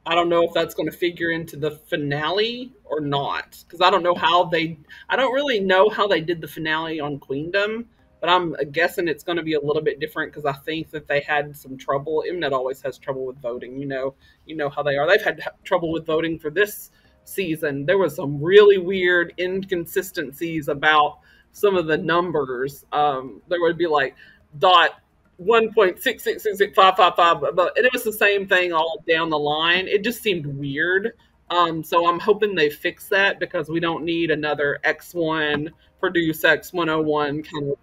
[0.05, 3.89] I don't know if that's going to figure into the finale or not because I
[3.89, 4.77] don't know how they
[5.07, 7.85] I don't really know how they did the finale on Queendom,
[8.19, 11.07] but I'm guessing it's going to be a little bit different because I think that
[11.07, 12.23] they had some trouble.
[12.27, 13.79] Mnet always has trouble with voting.
[13.79, 14.15] You know,
[14.45, 15.07] you know how they are.
[15.07, 16.91] They've had trouble with voting for this
[17.25, 17.85] season.
[17.85, 21.19] There was some really weird inconsistencies about
[21.51, 22.85] some of the numbers.
[22.91, 24.15] Um, there would be like
[24.59, 24.91] dot
[25.37, 28.47] one point six six six six five five five, but and it was the same
[28.47, 29.87] thing all down the line.
[29.87, 31.13] It just seemed weird.
[31.49, 35.69] Um, so I'm hoping they fix that because we don't need another X1
[35.99, 37.77] produce X101 kind of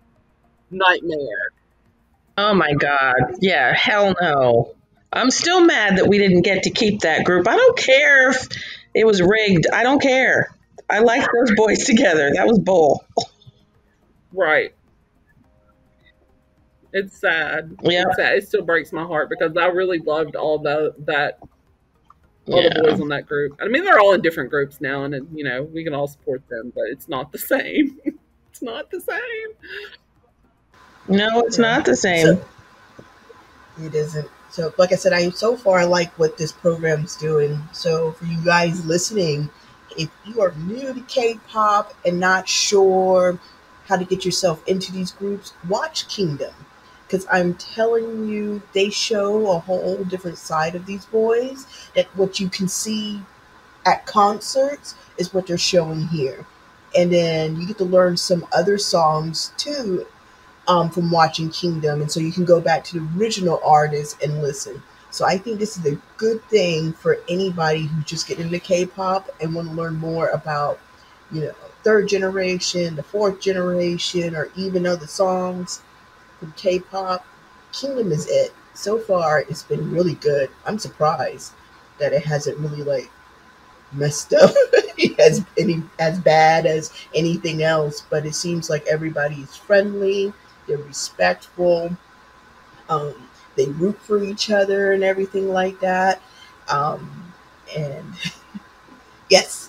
[0.71, 1.53] nightmare.
[2.37, 3.15] Oh my god.
[3.41, 4.75] Yeah, hell no.
[5.13, 7.49] I'm still mad that we didn't get to keep that group.
[7.49, 8.49] I don't care if
[8.95, 9.67] it was rigged.
[9.73, 10.55] I don't care.
[10.89, 12.31] I like those boys together.
[12.35, 13.05] That was bull.
[14.33, 14.75] Right.
[16.93, 17.77] It's sad.
[17.83, 18.05] Yeah.
[18.09, 18.35] It's sad.
[18.37, 21.39] It still breaks my heart because I really loved all the that
[22.47, 22.71] all Yeah.
[22.75, 23.57] the boys on that group.
[23.63, 26.43] I mean, they're all in different groups now, and you know we can all support
[26.49, 27.99] them, but it's not the same.
[28.51, 29.21] it's not the same.
[31.07, 32.27] No, it's not the same.
[32.27, 32.45] So,
[33.83, 34.29] it isn't.
[34.51, 37.63] So, like I said, I so far like what this program's doing.
[37.73, 39.49] So, for you guys listening,
[39.97, 43.39] if you are new to K-pop and not sure
[43.87, 46.53] how to get yourself into these groups, watch Kingdom,
[47.07, 51.67] because I'm telling you, they show a whole different side of these boys.
[51.95, 53.23] That what you can see
[53.87, 56.45] at concerts is what they're showing here,
[56.97, 60.07] and then you get to learn some other songs too
[60.71, 64.41] um, from watching Kingdom, and so you can go back to the original artist and
[64.41, 64.81] listen.
[65.11, 69.29] So I think this is a good thing for anybody who's just getting into K-pop
[69.41, 70.79] and want to learn more about,
[71.33, 71.53] you know,
[71.83, 75.83] third generation, the fourth generation, or even other songs
[76.39, 77.27] from K-pop.
[77.73, 78.55] Kingdom is it.
[78.75, 80.51] So far, it's been really good.
[80.67, 81.53] I'm surprised
[81.99, 83.11] that it hasn't really like
[83.93, 84.55] messed up
[85.19, 88.03] as any as bad as anything else.
[88.09, 90.33] But it seems like everybody's friendly.
[90.71, 91.97] They're respectful.
[92.89, 96.23] Um, they root for each other and everything like that.
[96.69, 97.33] Um,
[97.77, 98.15] and
[99.29, 99.69] yes,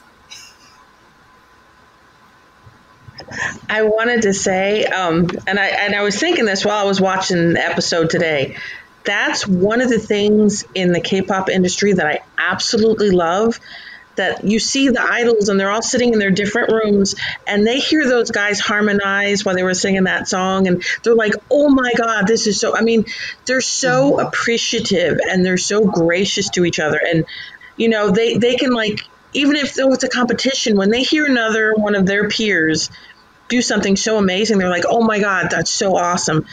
[3.68, 7.02] I wanted to say, um, and I and I was thinking this while I was
[7.02, 8.58] watching the episode today.
[9.04, 13.60] That's one of the things in the K-pop industry that I absolutely love.
[14.22, 17.16] That you see the idols and they're all sitting in their different rooms
[17.48, 21.34] and they hear those guys harmonize while they were singing that song and they're like,
[21.50, 23.06] "Oh my God, this is so." I mean,
[23.46, 24.28] they're so mm-hmm.
[24.28, 27.26] appreciative and they're so gracious to each other and
[27.78, 29.02] you know they they can like
[29.34, 32.90] even if was a competition when they hear another one of their peers
[33.50, 36.46] do something so amazing they're like oh my god that's so awesome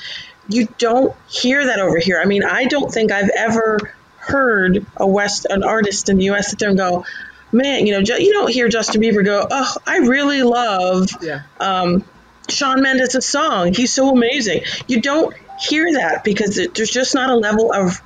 [0.49, 3.79] you don't hear that over here i mean i don't think i've ever
[4.17, 7.05] heard a west an artist in the us sit there and go
[7.53, 11.43] man you know you don't hear justin bieber go oh i really love Yeah.
[11.61, 12.05] um,
[12.51, 13.75] Shawn Mendes' song.
[13.75, 14.63] He's so amazing.
[14.87, 18.01] You don't hear that because it, there's just not a level of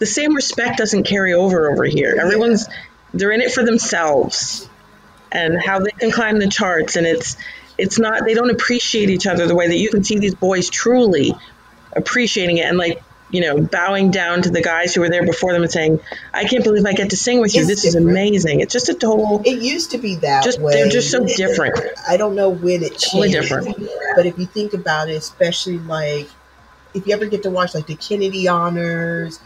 [0.00, 2.18] the same respect doesn't carry over over here.
[2.20, 2.66] Everyone's
[3.12, 4.68] they're in it for themselves
[5.30, 7.36] and how they can climb the charts, and it's
[7.78, 10.68] it's not they don't appreciate each other the way that you can see these boys
[10.70, 11.32] truly
[11.94, 13.00] appreciating it and like
[13.34, 16.00] you know bowing down to the guys who were there before them and saying,
[16.32, 17.62] "I can't believe I get to sing with you.
[17.62, 19.42] It's this is amazing." It's just a total.
[19.44, 20.72] it used to be that Just- way.
[20.74, 21.78] they're just so different.
[22.08, 23.88] I don't know when it Totally changed, different.
[24.16, 26.28] but if you think about it, especially like
[26.94, 29.40] if you ever get to watch like the Kennedy Honors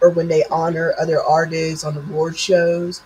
[0.00, 3.02] or when they honor other artists on award shows,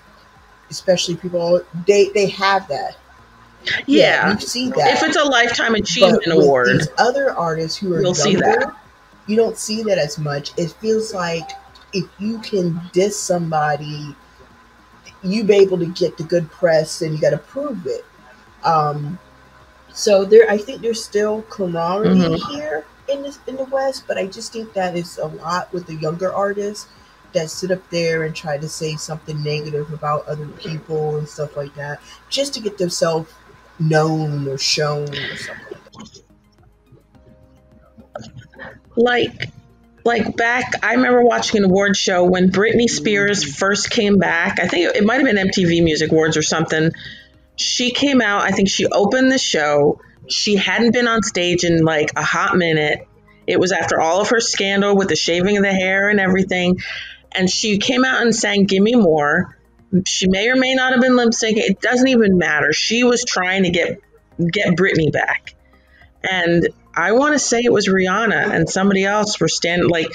[0.70, 2.96] especially people they they have that.
[3.86, 4.32] Yeah.
[4.32, 4.94] you see that.
[4.94, 8.74] If it's a lifetime achievement award, other artists who are You'll see that.
[9.32, 10.52] You don't see that as much.
[10.58, 11.52] It feels like
[11.94, 14.14] if you can diss somebody,
[15.22, 18.04] you be able to get the good press, and you got to prove it.
[18.62, 19.18] Um,
[19.94, 22.50] so there, I think there's still camaraderie Mhm.
[22.50, 25.86] here in this in the West, but I just think that is a lot with
[25.86, 26.88] the younger artists
[27.32, 31.56] that sit up there and try to say something negative about other people and stuff
[31.56, 33.30] like that, just to get themselves
[33.78, 36.31] known or shown or something like that.
[38.97, 39.51] Like
[40.05, 44.59] like back i remember watching an award show when britney spears first came back.
[44.61, 46.90] I think it might have been mtv music awards or something.
[47.57, 50.01] She came out i think she opened the show.
[50.28, 53.07] She hadn't been on stage in like a hot minute.
[53.47, 56.78] It was after all of her scandal with the shaving of the hair and everything.
[57.32, 59.59] And she came out and sang gimme more.
[60.07, 61.57] She may or may not have been lip syncing.
[61.57, 62.72] It doesn't even matter.
[62.72, 64.01] She was trying to get
[64.38, 65.55] get britney back.
[66.22, 70.09] And I want to say it was Rihanna and somebody else were standing like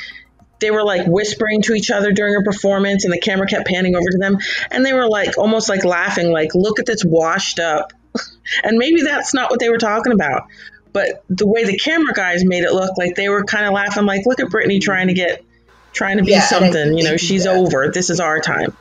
[0.59, 3.95] they were like whispering to each other during her performance and the camera kept panning
[3.95, 4.37] over to them
[4.71, 7.93] and they were like almost like laughing like look at this washed up.
[8.63, 10.43] And maybe that's not what they were talking about
[10.93, 14.05] but the way the camera guys made it look like they were kind of laughing
[14.05, 15.43] like look at Britney trying to get
[15.93, 18.75] trying to be Yeah, something you know she's that- over this is our time.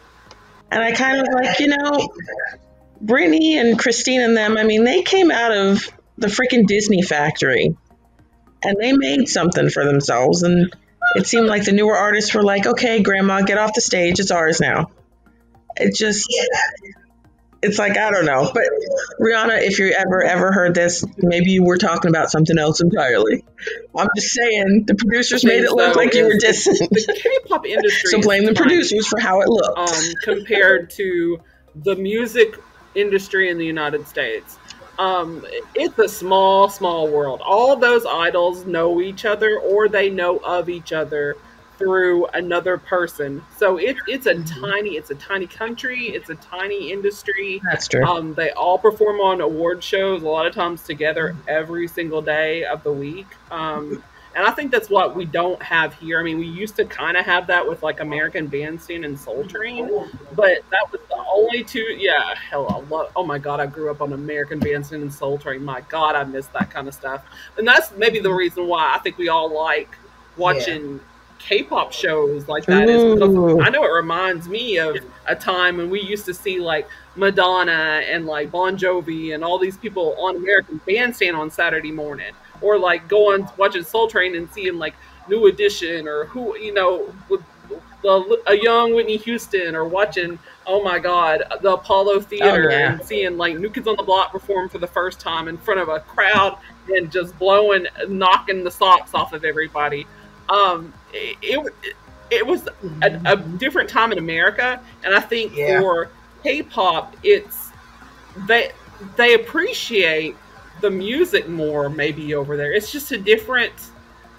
[0.71, 2.09] And I kind of like you know
[3.05, 5.87] Britney and Christina and them, I mean, they came out of
[6.17, 7.77] the freaking Disney factory
[8.63, 10.43] and they made something for themselves.
[10.43, 10.75] And
[11.15, 14.19] it seemed like the newer artists were like, okay, grandma, get off the stage.
[14.21, 14.91] It's ours now.
[15.77, 16.27] It just,
[17.63, 18.51] it's like, I don't know.
[18.53, 18.65] But
[19.21, 23.45] Rihanna, if you ever, ever heard this, maybe you were talking about something else entirely.
[23.97, 26.89] I'm just saying, the producers made it look So like you were is- dissing.
[26.89, 28.11] the K-pop industry.
[28.11, 29.79] So blame the producers for how it looked.
[29.79, 31.39] um, compared to
[31.75, 32.57] the music
[32.95, 34.59] industry in the United States.
[34.99, 35.45] Um,
[35.75, 37.43] it's a small, small world.
[37.45, 41.37] All those idols know each other, or they know of each other
[41.79, 43.43] through another person.
[43.59, 46.09] So it, it's a tiny, it's a tiny country.
[46.09, 47.61] It's a tiny industry.
[47.65, 48.05] That's true.
[48.05, 52.65] Um, they all perform on award shows a lot of times together every single day
[52.65, 53.27] of the week.
[53.51, 54.03] Um,
[54.37, 56.20] and I think that's what we don't have here.
[56.20, 59.45] I mean, we used to kind of have that with like American Bandstand and Soul
[59.47, 59.89] Train,
[60.34, 61.80] but that was the only two.
[61.80, 63.11] Yeah, hell, I love.
[63.16, 65.64] Oh my god, I grew up on American Bandstand and Soul Train.
[65.64, 67.24] My god, I miss that kind of stuff.
[67.57, 69.97] And that's maybe the reason why I think we all like
[70.37, 71.01] watching
[71.39, 72.91] K-pop shows like that.
[72.91, 73.34] Is because
[73.66, 78.03] I know it reminds me of a time when we used to see like Madonna
[78.07, 82.79] and like Bon Jovi and all these people on American Bandstand on Saturday morning, or
[82.79, 84.95] like going watching Soul Train and seeing like
[85.29, 87.43] New Edition or who you know with
[88.03, 92.93] the a young Whitney Houston or watching oh my god the Apollo Theater yeah.
[92.93, 95.81] and seeing like New Kids on the Block perform for the first time in front
[95.81, 100.07] of a crowd and just blowing knocking the socks off of everybody.
[100.49, 101.95] Um, it, it,
[102.31, 102.69] it was
[103.03, 105.81] a, a different time in America, and I think Yeah.
[105.81, 106.09] for
[106.43, 107.71] K-pop, it's
[108.47, 108.71] they
[109.17, 110.37] they appreciate
[110.87, 112.72] the music more maybe over there.
[112.72, 113.72] It's just a different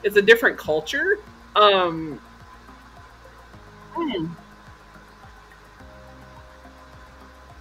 [0.01, 1.19] it's a different culture.
[1.57, 2.21] Um,
[3.93, 4.27] hmm.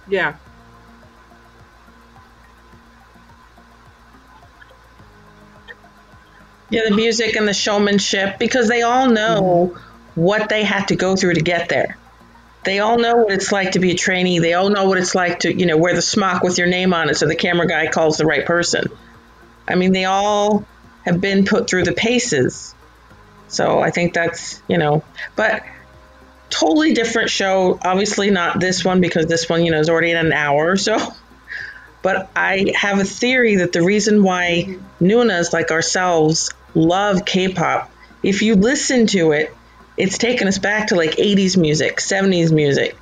[0.07, 0.37] yeah,
[6.69, 9.77] Yeah, the music and the showmanship because they all know
[10.15, 11.97] what they had to go through to get there.
[12.67, 14.39] They all know what it's like to be a trainee.
[14.39, 16.93] They all know what it's like to, you know, wear the smock with your name
[16.93, 18.89] on it so the camera guy calls the right person.
[19.65, 20.65] I mean, they all
[21.05, 22.75] have been put through the paces.
[23.47, 25.05] So I think that's, you know,
[25.37, 25.63] but
[26.49, 27.79] totally different show.
[27.81, 30.75] Obviously not this one because this one, you know, is already in an hour or
[30.75, 30.97] so.
[32.01, 37.91] But I have a theory that the reason why Noonas like ourselves love K-pop,
[38.23, 39.56] if you listen to it,
[39.97, 42.95] it's taken us back to like 80s music, 70s music.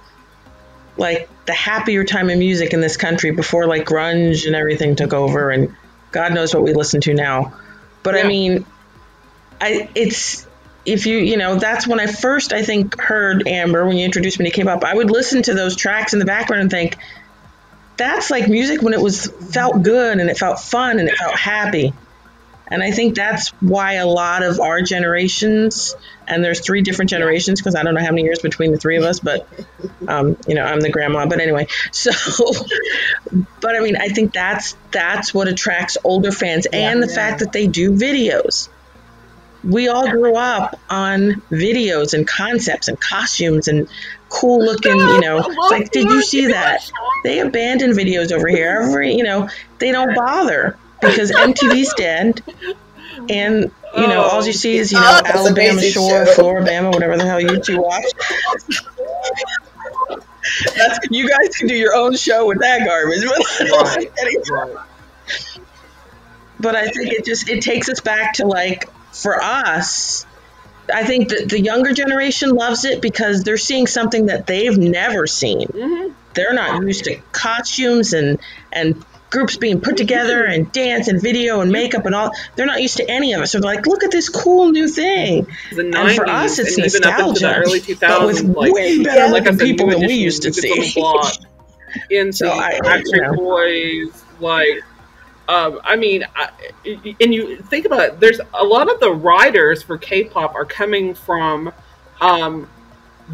[0.98, 5.14] Like the happier time of music in this country before like grunge and everything took
[5.14, 5.76] over and
[6.12, 7.54] God knows what we listen to now.
[8.02, 8.66] But I mean,
[9.60, 10.48] I it's
[10.86, 14.40] if you you know that's when I first I think heard Amber when you introduced
[14.40, 14.86] me to K-pop.
[14.86, 16.98] I would listen to those tracks in the background and think
[17.98, 21.36] that's like music when it was felt good and it felt fun and it felt
[21.38, 21.94] happy.
[22.68, 25.96] And I think that's why a lot of our generations,
[26.28, 28.98] and there's three different generations because I don't know how many years between the three
[28.98, 29.48] of us, but
[30.08, 31.28] um, you know I'm the grandma.
[31.28, 32.12] But anyway, so
[33.62, 37.16] but I mean I think that's that's what attracts older fans and the Yeah.
[37.16, 38.70] fact that they do videos.
[39.64, 43.90] We all grew up on videos and concepts and costumes and
[44.30, 45.40] cool looking, you know.
[45.40, 46.82] It's like, did you see that?
[47.24, 48.80] They abandon videos over here.
[48.84, 49.50] Every, you know,
[49.80, 52.42] they don't bother because MTV's dead.
[53.30, 56.34] And, you know, all you see is, you know, Oh, Alabama Shore, show.
[56.36, 58.04] Floribama, whatever the hell you two watch.
[60.76, 63.24] That's, you guys can do your own show with that garbage.
[63.26, 64.12] But, I Right.
[64.16, 64.76] think right.
[66.60, 70.26] but I think it just it takes us back to like for us,
[70.94, 75.26] I think that the younger generation loves it because they're seeing something that they've never
[75.26, 75.68] seen.
[75.68, 78.40] hmm They're not used to costumes and
[78.72, 79.04] and
[79.36, 82.32] groups being put together and dance and video and makeup and all.
[82.56, 83.48] They're not used to any of it.
[83.48, 85.46] So they're like, look at this cool new thing.
[85.74, 89.04] The And for us, it's and up into the nostalgia, early but with like way
[89.04, 92.16] better like looking people than we used to New Kids on the see.
[92.18, 93.34] Into So I- you know.
[93.34, 94.82] Boys, like.
[95.48, 96.50] Um, I mean, I,
[97.22, 98.20] and you think about it.
[98.20, 101.72] There's a lot of the writers for K-pop are coming from
[102.20, 102.68] um,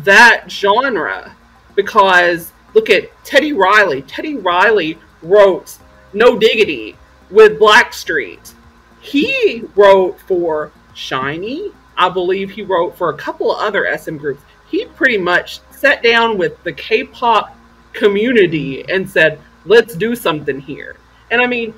[0.03, 1.33] that genre
[1.73, 4.01] because look at Teddy Riley.
[4.01, 5.77] Teddy Riley wrote
[6.13, 6.97] No Diggity
[7.29, 8.53] with Blackstreet.
[8.99, 11.73] He wrote for SHINee.
[11.97, 14.43] I believe he wrote for a couple of other SM groups.
[14.69, 17.55] He pretty much sat down with the K-pop
[17.93, 20.95] community and said, "Let's do something here."
[21.29, 21.73] And I mean,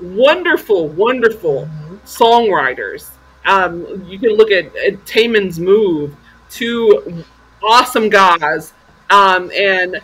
[0.00, 1.68] wonderful, wonderful
[2.04, 3.10] songwriters.
[3.44, 6.14] Um, you can look at, at Taemin's Move,
[6.50, 7.24] two
[7.62, 8.72] awesome guys,
[9.10, 10.00] um, and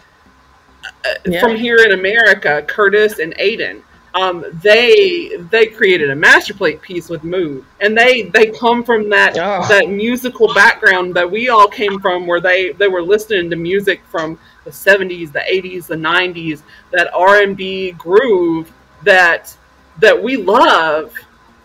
[1.26, 1.40] Yeah.
[1.40, 3.82] from here in America, Curtis and Aiden.
[4.14, 9.10] Um, they they created a master plate piece with Move, and they they come from
[9.10, 9.66] that Oh.
[9.68, 14.00] that musical background that we all came from, where they they were listening to music
[14.10, 18.70] from the '70s, the '80s, the '90s, that R&B groove
[19.02, 19.54] that
[19.98, 21.12] that we love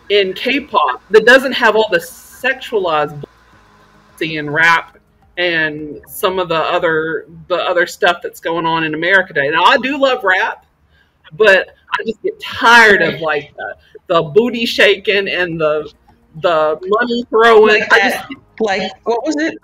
[0.08, 3.22] in K-pop that doesn't have all the sexualized
[4.20, 4.98] and rap
[5.40, 9.48] and some of the other the other stuff that's going on in America today.
[9.48, 10.66] Now I do love rap,
[11.32, 13.76] but I just get tired of like the,
[14.08, 15.90] the booty shaking and the
[16.42, 17.80] the money throwing.
[17.80, 18.28] Like I that.
[18.28, 19.54] just Like what was it?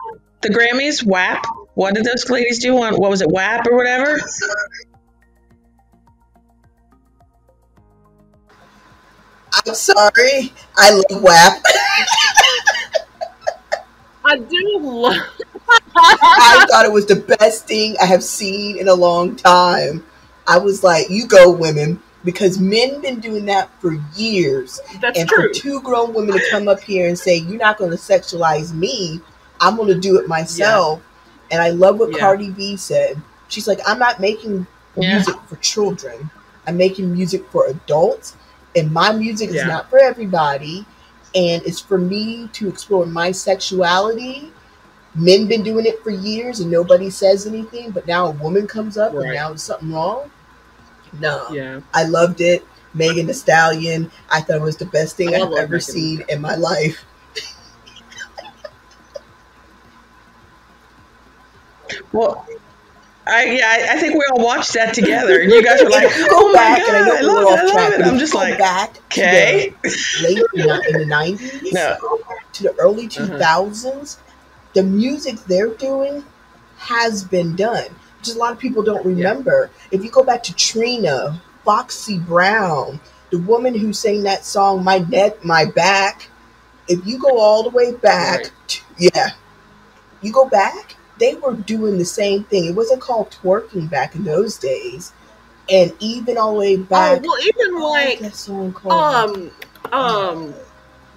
[0.41, 1.45] The Grammys, WAP.
[1.74, 4.18] What did those ladies do on what was it, WAP or whatever?
[9.66, 10.53] I'm sorry.
[10.77, 11.62] I love WAP.
[14.24, 15.16] I do love
[15.69, 20.05] I thought it was the best thing I have seen in a long time.
[20.47, 24.81] I was like, you go women, because men been doing that for years.
[25.01, 25.49] that's and true.
[25.49, 29.21] for two grown women to come up here and say, You're not gonna sexualize me,
[29.61, 31.03] I'm gonna do it myself.
[31.51, 32.19] And I love what Yeah.
[32.19, 33.21] Cardi B said.
[33.49, 35.14] She's like, I'm not making Yeah.
[35.14, 36.31] music for children.
[36.67, 38.35] I'm making music for adults.
[38.75, 40.85] And my music is not for everybody.
[41.35, 44.53] And it's for me to explore my sexuality.
[45.17, 48.99] Men been doing it for years and nobody says anything, but now a woman comes
[48.99, 50.31] up and now it's something wrong.
[51.21, 51.49] No.
[51.51, 51.81] Yeah.
[51.95, 52.64] I loved it.
[52.95, 54.11] Megan Thee Stallion.
[54.31, 57.05] I thought it was the best thing I I've ever Megan seen in my life.
[62.12, 62.47] Well,
[63.27, 66.09] I yeah, I, I think we all watched that together, and you guys were like,
[66.31, 68.07] "Oh my back, god, and I, I love, it, I love track, it.
[68.07, 71.97] I'm just you like, back okay, to the late in the nineties no,
[72.53, 73.39] to the early Uh-huh.
[74.77, 76.22] The music they're doing
[76.77, 77.87] has been done.
[78.22, 79.70] Just a lot of people don't remember.
[79.91, 83.01] If you go back to Trina, Foxy Brown,
[83.31, 86.28] the woman who sang that song "My Neck, My Back,"
[86.89, 88.53] if you go all the way back, Right.
[88.69, 89.28] to, yeah,
[90.20, 92.66] you go back, they were doing the same thing.
[92.66, 95.12] It wasn't called twerking back in those days,
[95.70, 97.23] and even all the way Oh back.
[97.24, 99.31] well, even like that song called?
[99.32, 99.51] um
[99.93, 100.55] um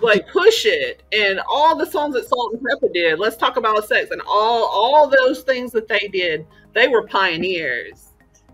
[0.01, 1.03] like push it.
[1.11, 5.41] And all the songs that Salt-N-Pepa did let's talk about sex and all all those
[5.43, 8.09] things that they did they were pioneers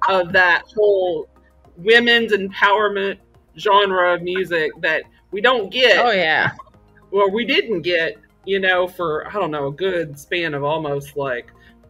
[0.10, 1.28] of that whole
[1.78, 3.18] women's empowerment
[3.58, 5.98] genre of music that we don't get.
[6.04, 6.52] Oh yeah,
[7.12, 8.16] well we didn't get
[8.46, 11.50] you know for i don't know a good span of almost like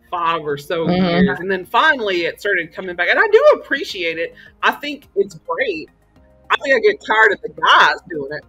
[0.09, 1.09] five or so Mhm.
[1.25, 1.39] years.
[1.39, 3.09] And then finally it started coming back.
[3.09, 4.33] And i do appreciate it.
[4.63, 5.89] I think it's great.
[6.49, 8.43] I think i get tired of the guys doing it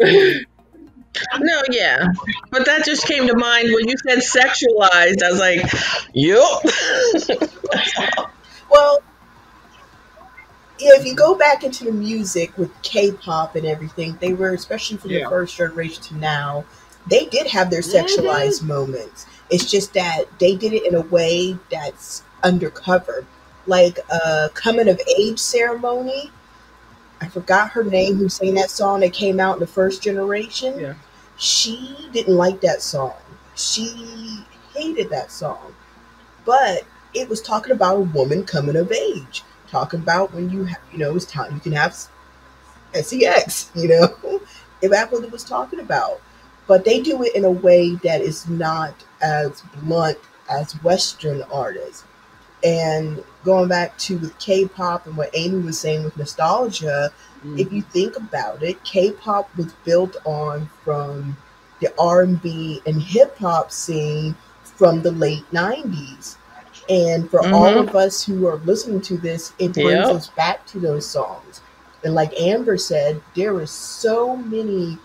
[1.40, 2.06] no, yeah,
[2.50, 5.22] but that just came to mind when you said sexualized.
[5.22, 5.62] I was like,
[6.14, 7.50] "Yup."
[8.70, 9.02] Well,
[10.78, 14.96] yeah, if you go back into the music with K-pop and everything, they were especially
[14.96, 15.24] from Yeah.
[15.24, 16.64] the first generation to now,
[17.08, 19.26] they did have their sexualized moments.
[19.50, 23.26] It's just that they did it in a way that's undercover,
[23.66, 26.30] like a coming of age ceremony.
[27.20, 30.78] I forgot her name who sang that song that came out in the first generation.
[30.78, 30.94] Yeah.
[31.36, 33.14] She didn't like that song.
[33.56, 34.44] She
[34.74, 35.74] hated that song.
[36.44, 36.84] But
[37.14, 40.98] it was talking about a woman coming of age, talking about when you, ha- you
[40.98, 41.94] know, it's time you can have
[42.92, 44.40] sex, you know,
[44.82, 46.20] if that's what it was talking about.
[46.66, 50.18] But they do it in a way that is not as blunt
[50.48, 52.04] as Western artists.
[52.64, 57.10] And going back to with K-pop and what Amy was saying with nostalgia,
[57.56, 61.36] if you think about it, K-pop was built on from
[61.80, 64.34] the R&B and hip hop scene
[64.64, 66.36] from the late 90s.
[66.88, 67.80] And for all Mhm.
[67.80, 70.16] of us who are listening to this, it brings Yep.
[70.16, 71.60] us back to those songs.
[72.04, 74.98] And like Amber said, there are so many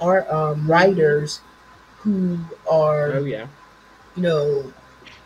[0.00, 1.40] art um, writers
[1.98, 2.38] who
[2.70, 3.46] are Oh yeah.
[4.16, 4.72] you know,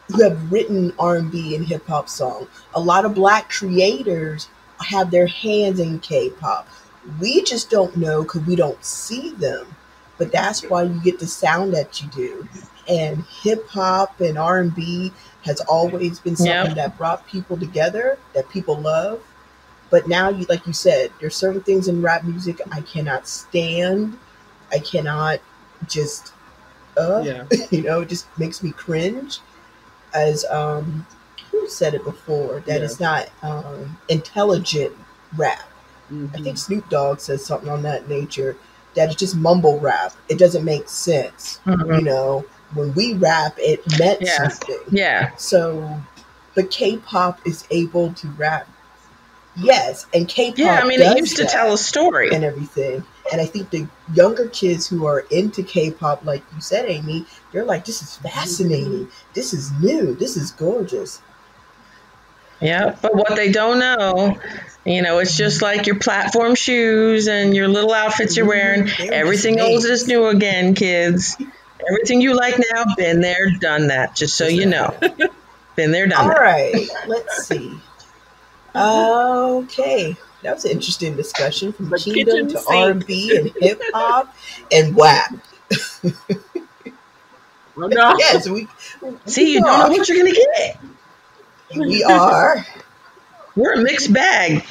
[0.09, 2.49] who have written R and B and hip hop songs.
[2.75, 4.49] A lot of black creators
[4.81, 6.69] have their hands in K-pop.
[7.21, 9.67] We just don't know because we don't see them.
[10.17, 12.49] But that's why you get the sound that you do.
[12.89, 15.13] And hip hop and R and B
[15.45, 16.77] has always been something Yep.
[16.77, 19.23] that brought people together that people love.
[19.91, 24.19] But now, you like you said, there's certain things in rap music I cannot stand.
[24.73, 25.41] I cannot
[25.89, 26.33] just
[26.97, 27.45] uh Yeah.
[27.71, 29.41] you know, it just makes me cringe.
[30.15, 31.07] As um,
[31.51, 32.85] who said it before that Yeah.
[32.85, 34.93] it's not um, intelligent
[35.37, 35.63] rap.
[36.11, 36.45] I Mhm.
[36.45, 38.57] think Snoop Dogg says something on that nature.
[38.95, 40.13] That it's just mumble rap.
[40.29, 41.59] It doesn't make sense.
[41.67, 41.99] Mhm.
[41.99, 44.49] You know, when we rap, it meant Yeah.
[44.49, 44.79] something.
[44.91, 45.31] Yeah.
[45.37, 46.01] So,
[46.55, 48.69] but K-pop is able to rap.
[49.57, 50.59] Yes, and K-pop.
[50.59, 50.81] Yeah.
[50.83, 52.31] I mean, it used to tell a story.
[52.33, 53.05] and everything.
[53.33, 57.25] And I think the younger kids who are into K-pop, like you said, Amy,
[57.55, 59.09] they're like, "This is fascinating.
[59.33, 60.15] This is new.
[60.15, 61.23] This is gorgeous."
[62.61, 64.39] Yeah, but what they don't know,
[64.85, 68.85] you know, it's just like your platform shoes and your little outfits you're wearing.
[68.85, 71.37] Mhm, they're Everything just old is new again, kids.
[71.91, 74.15] Everything you like now, been there, done that.
[74.17, 74.95] Just so you know,
[75.77, 76.41] been there, done All that.
[76.41, 77.73] right, let's see.
[78.75, 82.71] Okay, that was an interesting discussion from The kingdom to sink.
[82.71, 84.35] R and B and hip hop
[84.73, 85.35] and WAP.
[87.77, 88.15] Oh no.
[88.19, 88.69] Yes, we.
[89.27, 90.79] See, you we don't know what you're gonna get.
[91.77, 92.65] We are.
[93.57, 94.65] We're a mixed bag.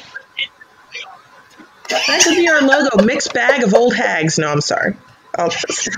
[1.88, 4.38] That could be our logo, mixed bag of old hags.
[4.38, 4.96] No, I'm sorry.
[5.34, 5.50] I'll oh.
[5.66, 5.88] just,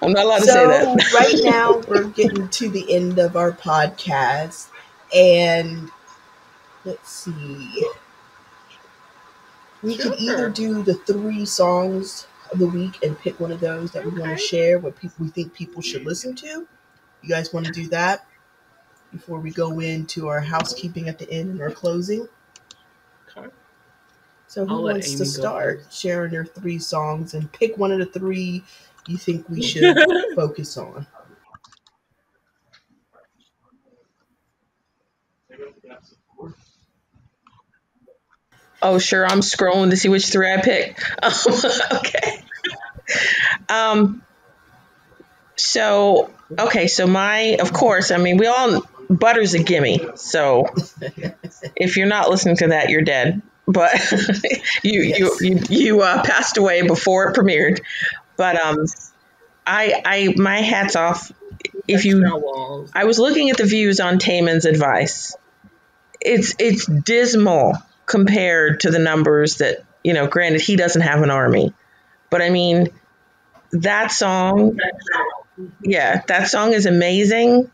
[0.00, 1.12] I'm not allowed to say that.
[1.14, 4.68] right now we're getting to the end of our podcast,
[5.14, 5.90] and
[6.84, 7.84] let's see.
[9.82, 13.92] We could either do the three songs of the week and pick one of those
[13.92, 16.66] that we want to share, what people we think people should listen to.
[17.22, 18.26] You guys want to do that
[19.12, 22.28] before we go into our housekeeping at the end and our closing?
[23.36, 23.48] Okay.
[24.46, 26.00] So who I'll wants to start first.
[26.00, 28.62] sharing their three songs and pick one of the three
[29.06, 29.96] you think we should
[30.34, 31.06] focus on?
[38.82, 39.26] Oh, sure.
[39.26, 41.00] I'm scrolling to see which three I pick.
[41.22, 41.32] Um,
[41.92, 42.43] okay.
[43.68, 44.22] Um.
[45.56, 46.86] So okay.
[46.88, 48.10] So my, of course.
[48.10, 50.00] I mean, we all butter's a gimme.
[50.16, 50.66] So
[51.76, 53.42] if you're not listening to that, you're dead.
[53.66, 53.92] But
[54.82, 55.18] you Yes.
[55.18, 57.80] you you you uh, passed away before it premiered.
[58.36, 58.84] But um,
[59.66, 61.32] I I my hats off.
[61.88, 62.88] If you.
[62.94, 65.36] I was looking at the views on Taemin's advice.
[66.20, 67.74] It's it's dismal
[68.06, 70.26] compared to the numbers that you know.
[70.26, 71.72] Granted, he doesn't have an army,
[72.30, 72.88] but I mean,
[73.74, 74.78] that song,
[75.82, 77.70] yeah, that song is amazing,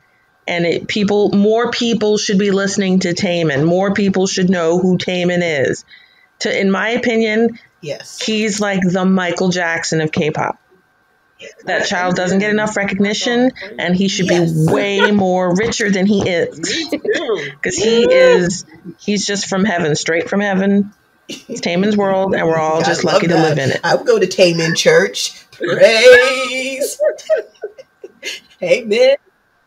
[0.46, 3.64] and it people more people should be listening to Taemin.
[3.66, 5.84] More people should know who Taemin is.
[6.40, 8.20] To, in my opinion, Yes.
[8.20, 10.58] he's like the Michael Jackson of K-pop.
[11.64, 14.52] That child doesn't get enough recognition, and he should Yes.
[14.52, 16.58] be way more richer than he is.
[17.54, 18.64] Because he is,
[18.98, 20.92] he's just from heaven, straight from heaven.
[21.28, 23.80] It's Taemin's world, and we're all just lucky to live in it.
[23.84, 25.32] I would go to Taemin Church.
[25.60, 26.98] Praise.
[28.62, 29.16] Amen.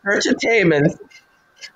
[0.04, 0.96] Church of Taemin.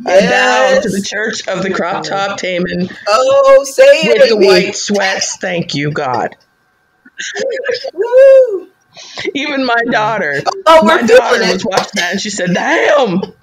[0.07, 4.36] I bow to the church of the crop top Taemin Oh, say it, with the
[4.36, 4.47] Amy.
[4.47, 5.36] white sweats.
[5.39, 6.36] Thank you, God.
[7.93, 8.69] Woo.
[9.35, 13.20] Even my daughter, Oh, my we're daughter feeling was watching that, and she said, "Damn."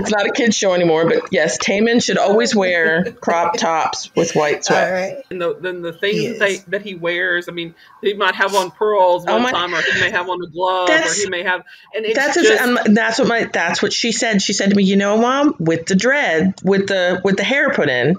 [0.00, 4.34] It's not a kid's show anymore, but yes, Taemin should always wear crop tops with
[4.34, 4.92] white All sweats.
[4.92, 5.16] right.
[5.30, 8.34] And the, then the things He that, they, that he wears, I mean, he might
[8.34, 11.12] have on pearls Oh one my- time, or he may have on a glove, or
[11.14, 11.62] he may have,
[11.94, 14.42] and it's That's just, his, um, that's what my that's what she said.
[14.42, 17.70] She said to me, "You know, mom, with the dread, with the with the hair
[17.70, 18.16] put in,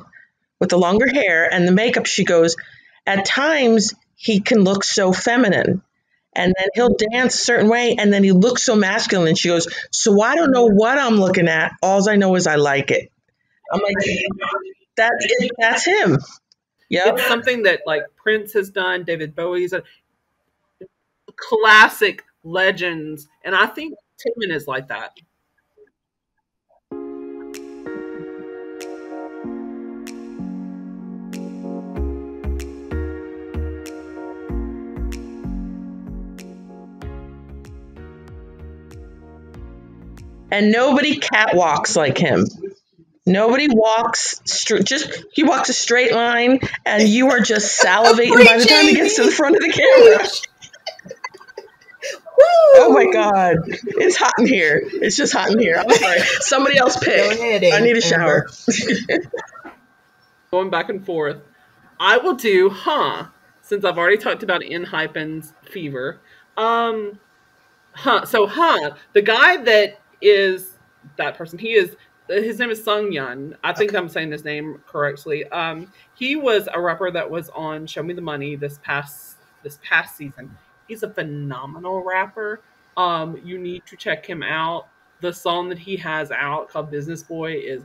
[0.59, 2.55] with the longer hair and the makeup, she goes,
[3.05, 5.81] at times he can look so feminine."
[6.35, 9.29] And then he'll dance a certain way, and then he looks so masculine.
[9.29, 11.71] And she goes, "So I don't know what I'm looking at.
[11.81, 13.11] All I know is I like it."
[13.71, 13.95] I'm like,
[14.97, 15.11] "That
[15.57, 16.17] that's him."
[16.89, 17.17] Yep.
[17.17, 19.83] it's something that like Prince has done, David Bowie's done,
[21.35, 25.17] classic legends, and I think Taemin is like that.
[40.51, 42.45] And nobody catwalks like him.
[43.25, 48.57] Nobody walks str- just he walks a straight line, and you are just salivating by
[48.57, 50.27] the time he gets to the front of the camera.
[52.77, 54.81] Oh my god, it's hot in here.
[54.83, 55.77] It's just hot in here.
[55.77, 56.19] I'm sorry.
[56.41, 57.39] Somebody else Go pick.
[57.39, 58.47] ahead, I need a shower.
[60.51, 61.37] going back and forth.
[61.99, 63.27] I will do huh,
[63.61, 66.19] since I've already talked about Enhypen's fever.
[66.57, 67.19] Um
[67.93, 70.77] huh so huh, the guy that is
[71.17, 71.95] that person, he is
[72.27, 73.55] his name is Sung Yun.
[73.63, 75.45] I think I'm saying his name correctly.
[75.49, 79.79] Um he was a rapper that was on Show Me the Money this past this
[79.83, 80.55] past season.
[80.87, 82.61] He's a phenomenal rapper.
[82.97, 84.87] Um you need to check him out.
[85.21, 87.83] The song that he has out called Business Boy is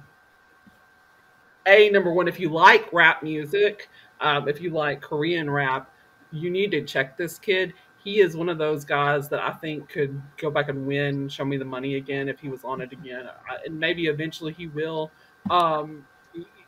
[1.66, 3.88] a number one if you like rap music
[4.20, 5.90] um, if you like korean rap
[6.32, 9.88] you need to check this kid he is one of those guys that i think
[9.88, 12.92] could go back and win show me the money again if he was on it
[12.92, 13.26] again.
[13.48, 15.10] I, and maybe eventually he will.
[15.50, 16.06] Um,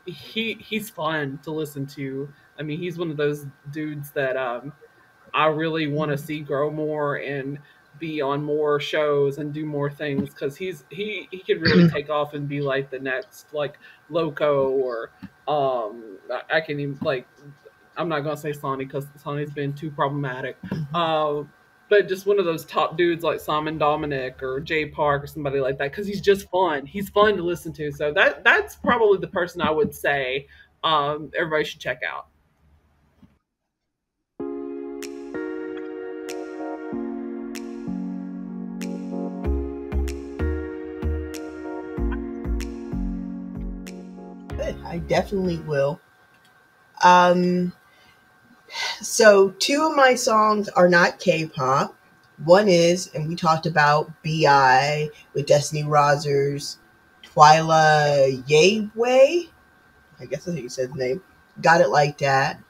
[0.06, 2.28] he he's fun to listen to.
[2.58, 4.72] I mean he's one of those dudes that um,
[5.34, 7.58] i really want to see grow more and
[7.98, 12.10] be on more shows and do more things because he's he he could really take
[12.10, 13.78] off and be like the next like
[14.08, 15.10] loco or
[15.46, 17.26] um I, I can even like
[17.96, 20.56] i'm not gonna say sonny because sonny's been too problematic
[20.94, 21.42] uh,
[21.88, 25.60] but just one of those top dudes like simon dominic or jay park or somebody
[25.60, 29.18] like that because he's just fun he's fun to listen to so that that's probably
[29.18, 30.46] the person i would say
[30.84, 32.26] um everybody should check out.
[44.92, 45.98] I definitely will.
[47.02, 47.72] Um,
[49.00, 51.96] so two of my songs are not K-pop.
[52.44, 56.78] One is, and we talked about B.I with Destiny Rogers,
[57.22, 59.48] Tyla Yaweh.
[60.20, 61.22] I guess that's how you said the name.
[61.60, 62.60] Got it like that.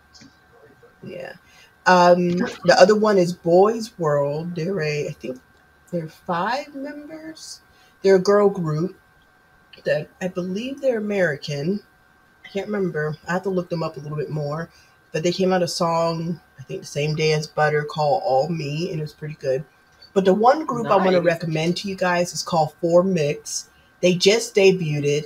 [1.03, 1.35] Yeah.
[1.87, 2.29] Um,
[2.65, 4.55] the other one is Boys World.
[4.55, 5.41] They're a, I think
[5.91, 7.61] they're five members.
[8.03, 8.97] They're a girl group
[9.85, 11.81] that I believe they're American.
[12.45, 13.17] I can't remember.
[13.29, 14.71] I have to look them up a little bit more.
[15.13, 18.49] But they came out a song, I think the same day as Butter, called All
[18.49, 19.65] Me, and it was pretty good.
[20.15, 23.67] But the one group I want to recommend to you guys is called 4Mix.
[24.01, 25.25] They just debuted,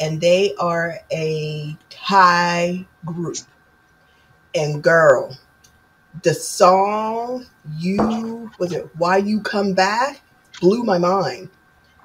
[0.00, 3.38] and they are a Thai group.
[4.54, 5.36] And girl,
[6.22, 7.46] the song
[7.76, 10.20] you was it Why You Come Back
[10.60, 11.48] blew my mind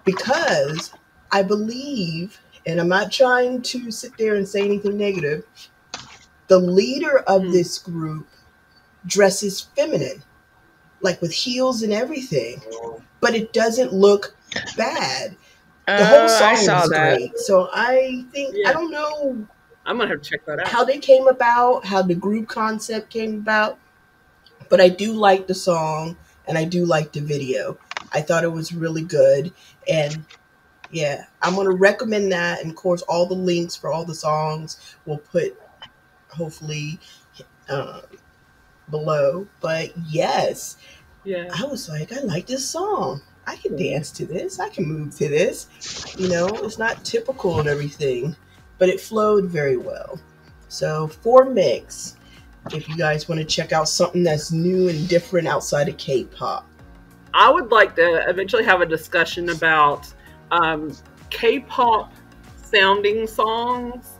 [0.03, 0.91] because
[1.31, 5.45] I believe, and I'm not trying to sit there and say anything negative,
[6.53, 7.51] the leader of Hmm.
[7.51, 8.27] this group
[9.07, 10.23] dresses feminine,
[11.01, 12.61] like with heels and everything,
[13.19, 14.35] but it doesn't look
[14.77, 15.35] bad.
[15.87, 17.17] The whole Uh, song I saw that.
[17.17, 17.39] great.
[17.39, 18.69] So I think Yeah.
[18.69, 19.47] I don't know
[19.85, 23.09] i'm gonna have to check that out how they came about, how the group concept
[23.09, 23.79] came about,
[24.69, 26.15] but I do like the song
[26.47, 27.77] and I do like the video.
[28.13, 29.51] I thought it was really good,
[29.87, 30.23] and
[30.91, 32.61] yeah, I'm gonna recommend that.
[32.61, 35.59] And of course, all the links for all the songs we'll put
[36.33, 36.99] hopefully
[37.69, 38.01] um,
[38.89, 39.47] below.
[39.61, 40.77] But yes,
[41.23, 43.21] yeah I was like, I like this song.
[43.45, 44.59] I can dance to this.
[44.59, 46.15] I can move to this.
[46.17, 48.35] You know, it's not typical and everything,
[48.77, 50.19] but it flowed very well.
[50.69, 52.15] So, 4Mix,
[52.71, 56.67] if you guys want to check out something that's new and different outside of K-pop,
[57.33, 60.11] I would like to eventually have a discussion about
[60.51, 60.95] um,
[61.29, 62.13] K-pop
[62.55, 64.12] sounding songs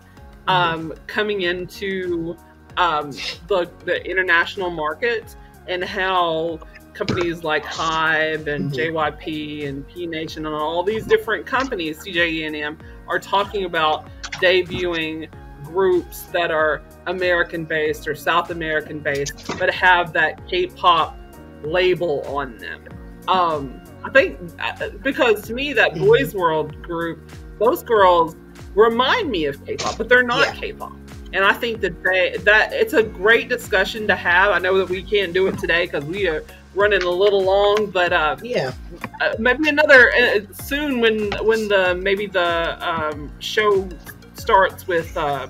[0.47, 2.35] um, coming into
[2.77, 3.11] um,
[3.47, 5.35] the the international market
[5.67, 6.59] and how
[6.93, 8.75] companies like HYBE and Mhm.
[8.75, 14.07] JYP and P Nation and all these different companies, CJENM, are talking about
[14.41, 15.27] debuting
[15.63, 21.17] groups that are American based or South American based, but have that K-pop
[21.63, 22.83] label on them.
[23.27, 26.05] Um, I think uh, because to me that Mhm.
[26.05, 27.19] Boys World group,
[27.59, 28.35] those girls
[28.75, 30.53] remind me of K-pop, but they're not Yeah.
[30.53, 30.93] K-pop.
[31.33, 34.51] And I think that they that it's a great discussion to have.
[34.51, 36.43] I know that we can't do it today because we are
[36.75, 38.71] running a little long, but uh, yeah,
[39.19, 43.89] uh, maybe another uh, soon when when the maybe the um, show
[44.35, 45.47] starts with uh,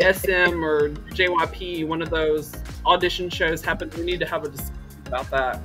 [0.00, 2.52] SM or JYP, one of those
[2.84, 3.96] audition shows happens.
[3.96, 4.74] We need to have a discussion
[5.06, 5.60] about that.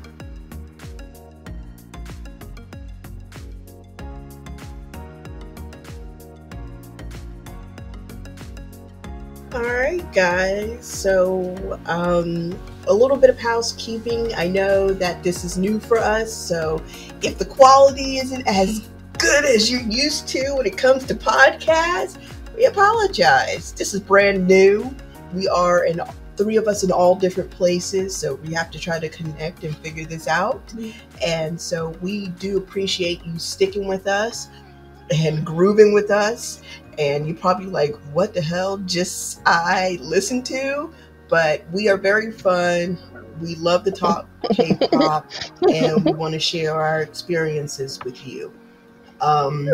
[9.57, 10.85] All right, guys.
[10.85, 12.55] So, um,
[12.88, 14.31] a little bit of housekeeping.
[14.35, 16.79] I know that this is new for us, so
[17.23, 22.19] if the quality isn't as good as you're used to when it comes to podcasts,
[22.55, 23.71] we apologize.
[23.71, 24.95] This is brand new.
[25.34, 26.01] We are in
[26.35, 29.75] three of us in all different places, so we have to try to connect and
[29.77, 30.71] figure this out.
[31.25, 34.49] And so we do appreciate you sticking with us
[35.09, 36.61] and grooving with us.
[36.97, 40.91] And you're probably like, what the hell just I listened to?
[41.29, 42.97] But we are very fun.
[43.39, 45.29] We love to talk K-pop
[45.69, 48.53] and we want to share our experiences with you.
[49.21, 49.69] Um,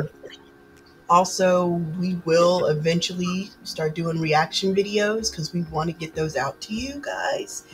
[1.10, 1.68] also,
[2.00, 6.74] we will eventually start doing reaction videos because we want to get those out to
[6.74, 7.66] you guys.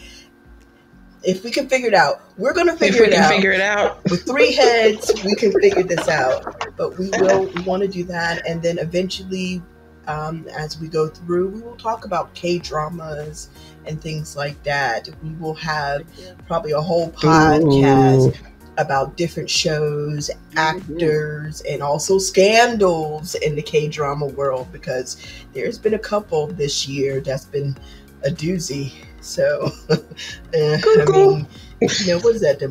[1.24, 3.30] If we can figure it out, we're gonna If figure we it can out.
[3.30, 4.04] figure it out.
[4.10, 6.66] With three heads, we can figure this out.
[6.78, 9.62] But we will we want to do that, and then eventually,
[10.08, 13.50] um, as we go through, we will talk about K dramas
[13.86, 15.10] and things like that.
[15.22, 16.04] We will have
[16.48, 18.38] probably a whole podcast
[18.78, 25.18] about different shows, actors, and also scandals in the K drama world because
[25.54, 27.76] there's been a couple this year that's been
[28.24, 28.94] a doozy.
[29.22, 29.72] So,
[30.54, 31.48] eh, I mean,
[31.82, 32.60] you know, what is that?
[32.60, 32.68] The,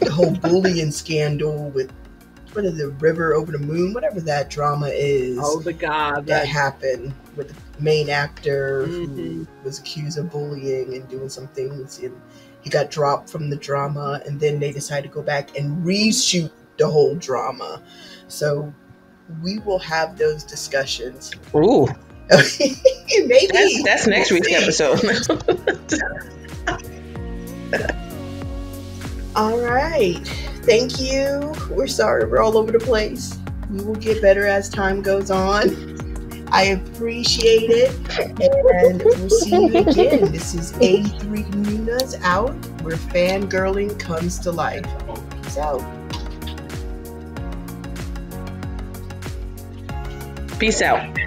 [0.00, 1.90] the whole bullying scandal with
[2.52, 6.40] what is it, River Over the Moon, whatever that drama is Oh, the god that
[6.44, 6.46] that.
[6.46, 9.46] happened with the main actor who Mhm.
[9.64, 12.14] was accused of bullying and doing some things and
[12.60, 16.50] he got dropped from the drama and then they decided to go back and reshoot
[16.78, 17.82] the whole drama
[18.28, 18.72] so
[19.42, 21.88] we will have those discussions Ooh,
[23.26, 24.98] maybe that's, that's next week's episode.
[29.36, 30.28] all right
[30.62, 33.36] thank you we're sorry we're all over the place
[33.68, 35.94] we will get better as time goes on
[36.54, 40.30] I appreciate it, and we'll see you again.
[40.30, 44.86] This is A3 Noonas out, where fangirling comes to life.
[45.42, 45.82] Peace out.
[50.60, 51.18] Peace out.